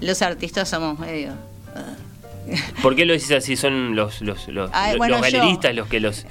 los 0.00 0.22
artistas 0.22 0.68
somos 0.70 0.98
medio... 0.98 1.32
ah. 1.74 1.94
¿Por 2.82 2.96
qué 2.96 3.04
lo 3.04 3.12
decís 3.12 3.30
así? 3.32 3.56
¿Son 3.56 3.94
los, 3.94 4.20
los, 4.20 4.48
los, 4.48 4.70
Ay, 4.72 4.92
los- 4.92 4.98
bueno, 4.98 5.18
los 5.18 5.30
yo- 5.30 5.38
galeristas 5.38 5.74
los 5.74 5.88
que 5.88 6.00
los, 6.00 6.24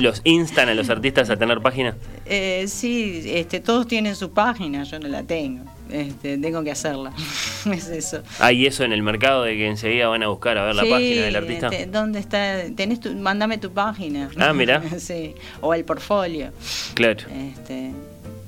los, 0.00 0.20
instan 0.24 0.68
a 0.68 0.74
los 0.74 0.90
artistas 0.90 1.30
a 1.30 1.36
tener 1.36 1.60
página? 1.60 1.96
Eh, 2.26 2.66
sí, 2.68 3.22
este, 3.26 3.60
todos 3.60 3.86
tienen 3.86 4.16
su 4.16 4.30
página, 4.32 4.84
yo 4.84 4.98
no 4.98 5.08
la 5.08 5.22
tengo. 5.22 5.64
Este, 5.90 6.36
tengo 6.36 6.62
que 6.62 6.70
hacerla. 6.70 7.12
es 7.72 7.88
eso. 7.88 8.22
¿Hay 8.38 8.66
eso 8.66 8.84
en 8.84 8.92
el 8.92 9.02
mercado 9.02 9.44
de 9.44 9.56
que 9.56 9.66
enseguida 9.66 10.08
van 10.08 10.22
a 10.22 10.28
buscar 10.28 10.58
a 10.58 10.64
ver 10.66 10.74
la 10.74 10.82
página 10.82 11.22
del 11.22 11.36
artista? 11.36 11.68
este, 11.68 11.86
¿Dónde 11.86 12.18
está? 12.18 12.64
Tenés 12.76 13.00
tu, 13.00 13.14
mándame 13.14 13.56
tu 13.58 13.72
página. 13.72 14.28
Ah, 14.38 14.52
mirá. 14.52 14.82
sí, 14.98 15.34
o 15.62 15.72
el 15.72 15.84
portfolio. 15.84 16.52
Claro. 16.94 17.20
Este, 17.34 17.92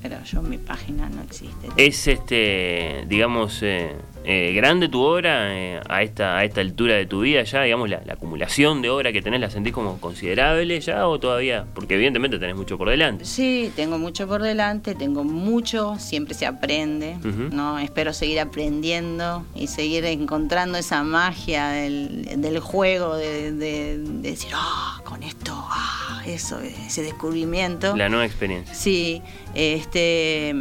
pero 0.03 0.23
yo 0.25 0.43
mi 0.43 0.59
página 0.59 1.09
no 1.09 1.23
existe. 1.23 1.69
¿Es 1.77 2.07
este, 2.07 3.05
digamos, 3.09 3.61
eh, 3.63 3.93
eh, 4.25 4.53
grande 4.55 4.89
tu 4.89 5.01
obra 5.01 5.57
eh, 5.57 5.81
a 5.89 6.03
esta 6.03 6.37
a 6.39 6.45
esta 6.45 6.61
altura 6.61 6.95
de 6.95 7.07
tu 7.07 7.21
vida 7.21 7.43
ya? 7.43 7.63
Digamos, 7.63 7.89
la, 7.89 8.03
la 8.05 8.13
acumulación 8.15 8.83
de 8.83 8.91
obra 8.91 9.13
que 9.13 9.23
tenés, 9.23 9.41
¿la 9.41 9.51
sentís 9.51 9.73
como 9.73 9.99
considerable 10.01 10.79
ya 10.81 11.09
o 11.09 11.19
todavía? 11.19 11.65
Porque 11.75 11.95
evidentemente 11.95 12.39
tenés 12.39 12.57
mucho 12.57 12.77
por 12.79 12.91
delante. 12.91 13.25
Sí, 13.25 13.73
tengo 13.77 13.99
mucho 13.99 14.27
por 14.29 14.43
delante, 14.43 14.95
tengo 14.95 15.25
mucho, 15.25 15.97
siempre 15.99 16.35
se 16.35 16.47
aprende. 16.47 17.17
¿no? 17.53 17.79
Espero 17.79 18.13
seguir 18.13 18.41
aprendiendo 18.41 19.45
y 19.55 19.67
seguir 19.67 20.05
encontrando 20.05 20.79
esa 20.79 21.03
magia 21.03 21.69
del, 21.69 22.41
del 22.41 22.59
juego, 22.61 23.17
de, 23.17 23.53
de- 23.53 23.99
de 23.99 24.31
decir, 24.31 24.51
ah, 24.55 25.01
con 25.05 25.23
esto, 25.23 25.53
ah, 25.55 26.23
eso, 26.27 26.59
ese 26.61 27.03
descubrimiento. 27.03 27.97
La 27.97 28.09
nueva 28.09 28.27
experiencia. 28.27 28.75
Sí, 28.75 29.23
este, 29.55 30.55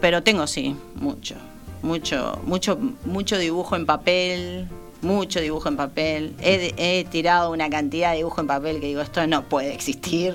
pero 0.00 0.22
tengo 0.22 0.46
sí, 0.46 0.76
mucho, 0.96 1.34
mucho, 1.84 2.40
mucho, 2.44 2.78
mucho 3.04 3.38
dibujo 3.38 3.76
en 3.76 3.86
papel, 3.86 4.66
mucho 5.02 5.40
dibujo 5.40 5.68
en 5.68 5.76
papel. 5.76 6.34
He, 6.40 6.72
he 6.76 7.04
tirado 7.04 7.52
una 7.52 7.68
cantidad 7.70 8.10
de 8.12 8.16
dibujo 8.18 8.40
en 8.40 8.46
papel 8.46 8.80
que 8.80 8.86
digo, 8.86 9.00
esto 9.02 9.26
no 9.26 9.44
puede 9.44 9.72
existir, 9.74 10.34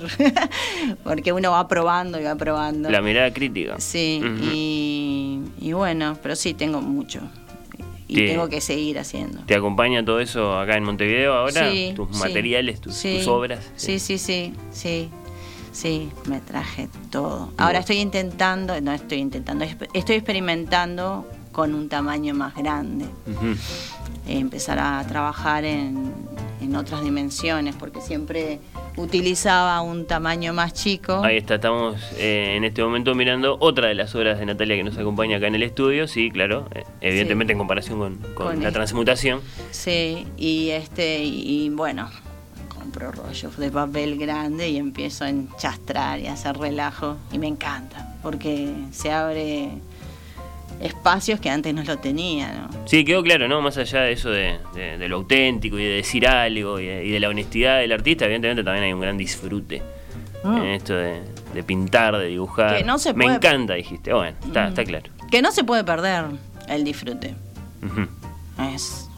porque 1.04 1.32
uno 1.32 1.50
va 1.50 1.66
probando 1.68 2.20
y 2.20 2.24
va 2.24 2.36
probando. 2.36 2.88
La 2.90 3.02
mirada 3.02 3.32
crítica. 3.32 3.80
Sí, 3.80 4.20
y, 4.42 5.40
y 5.60 5.72
bueno, 5.72 6.16
pero 6.22 6.36
sí 6.36 6.54
tengo 6.54 6.80
mucho. 6.80 7.20
Y 8.06 8.14
Te- 8.14 8.26
tengo 8.28 8.48
que 8.48 8.60
seguir 8.60 8.98
haciendo. 8.98 9.40
¿Te 9.46 9.54
acompaña 9.54 10.04
todo 10.04 10.18
eso 10.20 10.58
acá 10.58 10.76
en 10.76 10.82
Montevideo 10.84 11.32
ahora? 11.32 11.70
Sí, 11.70 11.92
¿Tus 11.94 12.08
sí. 12.16 12.18
materiales, 12.18 12.80
tus, 12.80 13.00
tus 13.00 13.26
obras? 13.28 13.60
Sí, 13.76 13.98
sí, 13.98 14.18
sí, 14.18 14.52
sí. 14.72 15.08
Sí, 15.72 16.08
me 16.26 16.40
traje 16.40 16.88
todo. 17.10 17.52
Ahora 17.56 17.78
estoy 17.78 17.98
intentando, 17.98 18.80
no 18.80 18.92
estoy 18.92 19.18
intentando, 19.18 19.64
estoy 19.94 20.16
experimentando 20.16 21.24
con 21.52 21.74
un 21.74 21.88
tamaño 21.88 22.34
más 22.34 22.54
grande. 22.54 23.06
Eh, 24.26 24.38
empezar 24.38 24.78
a 24.78 25.04
trabajar 25.06 25.64
en, 25.64 26.12
en 26.60 26.76
otras 26.76 27.02
dimensiones, 27.02 27.74
porque 27.74 28.00
siempre 28.00 28.60
utilizaba 28.96 29.80
un 29.80 30.06
tamaño 30.06 30.52
más 30.52 30.74
chico. 30.74 31.22
Ahí 31.24 31.38
está, 31.38 31.56
estamos 31.56 31.96
eh, 32.16 32.54
en 32.56 32.64
este 32.64 32.82
momento 32.82 33.14
mirando 33.14 33.56
otra 33.60 33.88
de 33.88 33.94
las 33.94 34.14
obras 34.14 34.38
de 34.38 34.46
Natalia 34.46 34.76
que 34.76 34.84
nos 34.84 34.96
acompaña 34.98 35.38
acá 35.38 35.46
en 35.46 35.54
el 35.54 35.62
estudio, 35.62 36.06
sí, 36.06 36.30
claro, 36.30 36.68
eh, 36.74 36.84
evidentemente 37.00 37.52
en 37.52 37.58
comparación 37.58 37.98
con, 37.98 38.16
con, 38.34 38.62
la 38.62 38.72
transmutación. 38.72 39.40
Sí, 39.70 40.26
y 40.36 40.70
este, 40.70 41.24
y 41.24 41.70
bueno, 41.70 42.10
compro 42.68 43.12
rollos 43.12 43.56
de 43.56 43.70
papel 43.70 44.18
grande 44.18 44.68
y 44.68 44.76
empiezo 44.76 45.24
a 45.24 45.30
enchastrar 45.30 46.20
y 46.20 46.26
a 46.26 46.34
hacer 46.34 46.56
relajo 46.58 47.16
y 47.32 47.38
me 47.38 47.46
encanta, 47.46 48.14
porque 48.22 48.72
se 48.92 49.10
abre 49.10 49.70
espacios 50.80 51.40
que 51.40 51.50
antes 51.50 51.74
no 51.74 51.82
lo 51.82 51.98
tenía. 51.98 52.52
¿no? 52.52 52.86
Sí, 52.86 53.04
quedó 53.04 53.22
claro, 53.22 53.48
¿no? 53.48 53.60
Más 53.60 53.76
allá 53.76 54.02
de 54.02 54.12
eso 54.12 54.30
de, 54.30 54.58
lo 55.08 55.16
auténtico 55.16 55.78
y 55.78 55.84
de 55.84 55.96
decir 55.96 56.26
algo 56.26 56.80
y 56.80 56.86
de, 56.86 57.20
la 57.20 57.28
honestidad 57.28 57.78
del 57.78 57.92
artista, 57.92 58.24
evidentemente 58.24 58.64
también 58.64 58.84
hay 58.84 58.92
un 58.92 59.00
gran 59.00 59.16
disfrute 59.16 59.82
mm. 60.42 60.56
en 60.56 60.64
esto 60.66 60.94
de, 60.94 61.22
pintar, 61.66 62.16
de 62.16 62.26
dibujar. 62.26 62.84
Me 63.14 63.26
encanta, 63.26 63.74
dijiste. 63.74 64.12
Bueno, 64.12 64.36
está, 64.44 64.68
está, 64.68 64.84
claro. 64.84 65.10
Que 65.30 65.42
no 65.42 65.52
se 65.52 65.64
puede 65.64 65.84
perder 65.84 66.24
el 66.68 66.84
disfrute. 66.84 67.34
es, 68.74 69.08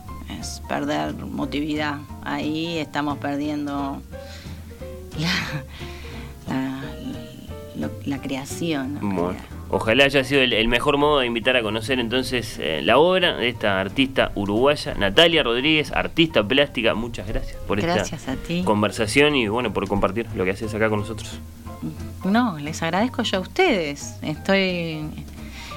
es 0.40 0.62
perder 0.68 1.14
motividad. 1.14 1.98
Ahí 2.24 2.78
estamos 2.78 3.18
perdiendo 3.18 4.02
la, 7.76 7.88
la, 8.06 8.18
creación. 8.20 8.98
Ojalá 9.74 10.04
haya 10.04 10.22
sido 10.22 10.42
el, 10.42 10.68
mejor 10.68 10.98
modo 10.98 11.20
de 11.20 11.26
invitar 11.26 11.56
a 11.56 11.62
conocer 11.62 11.98
entonces 11.98 12.58
eh, 12.60 12.82
la 12.82 12.98
obra 12.98 13.38
de 13.38 13.48
esta 13.48 13.80
artista 13.80 14.30
uruguaya, 14.34 14.92
Natalia 14.92 15.42
Rodríguez, 15.42 15.92
artista 15.92 16.46
plástica. 16.46 16.92
Muchas 16.92 17.26
gracias 17.26 17.56
por 17.66 17.80
esta 17.80 18.04
conversación 18.64 19.34
y 19.34 19.48
bueno, 19.48 19.72
por 19.72 19.88
compartir 19.88 20.26
lo 20.36 20.44
que 20.44 20.50
haces 20.50 20.74
acá 20.74 20.90
con 20.90 21.00
nosotros. 21.00 21.40
No, 22.22 22.58
les 22.58 22.82
agradezco 22.82 23.22
yo 23.22 23.38
a 23.38 23.40
ustedes. 23.40 24.16
Estoy 24.20 25.08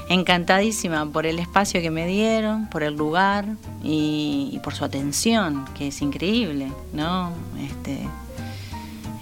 encantadísima 0.09 1.05
por 1.05 1.25
el 1.25 1.39
espacio 1.39 1.81
que 1.81 1.89
me 1.89 2.05
dieron, 2.05 2.67
por 2.69 2.83
el 2.83 2.95
lugar 2.95 3.45
y, 3.81 4.59
por 4.61 4.73
su 4.73 4.83
atención, 4.83 5.63
que 5.73 5.87
es 5.87 6.01
increíble, 6.01 6.69
¿no? 6.91 7.31
Este, 7.65 7.99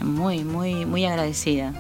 muy, 0.03 0.43
muy, 0.43 0.87
muy 0.87 1.05
agradecida. 1.05 1.73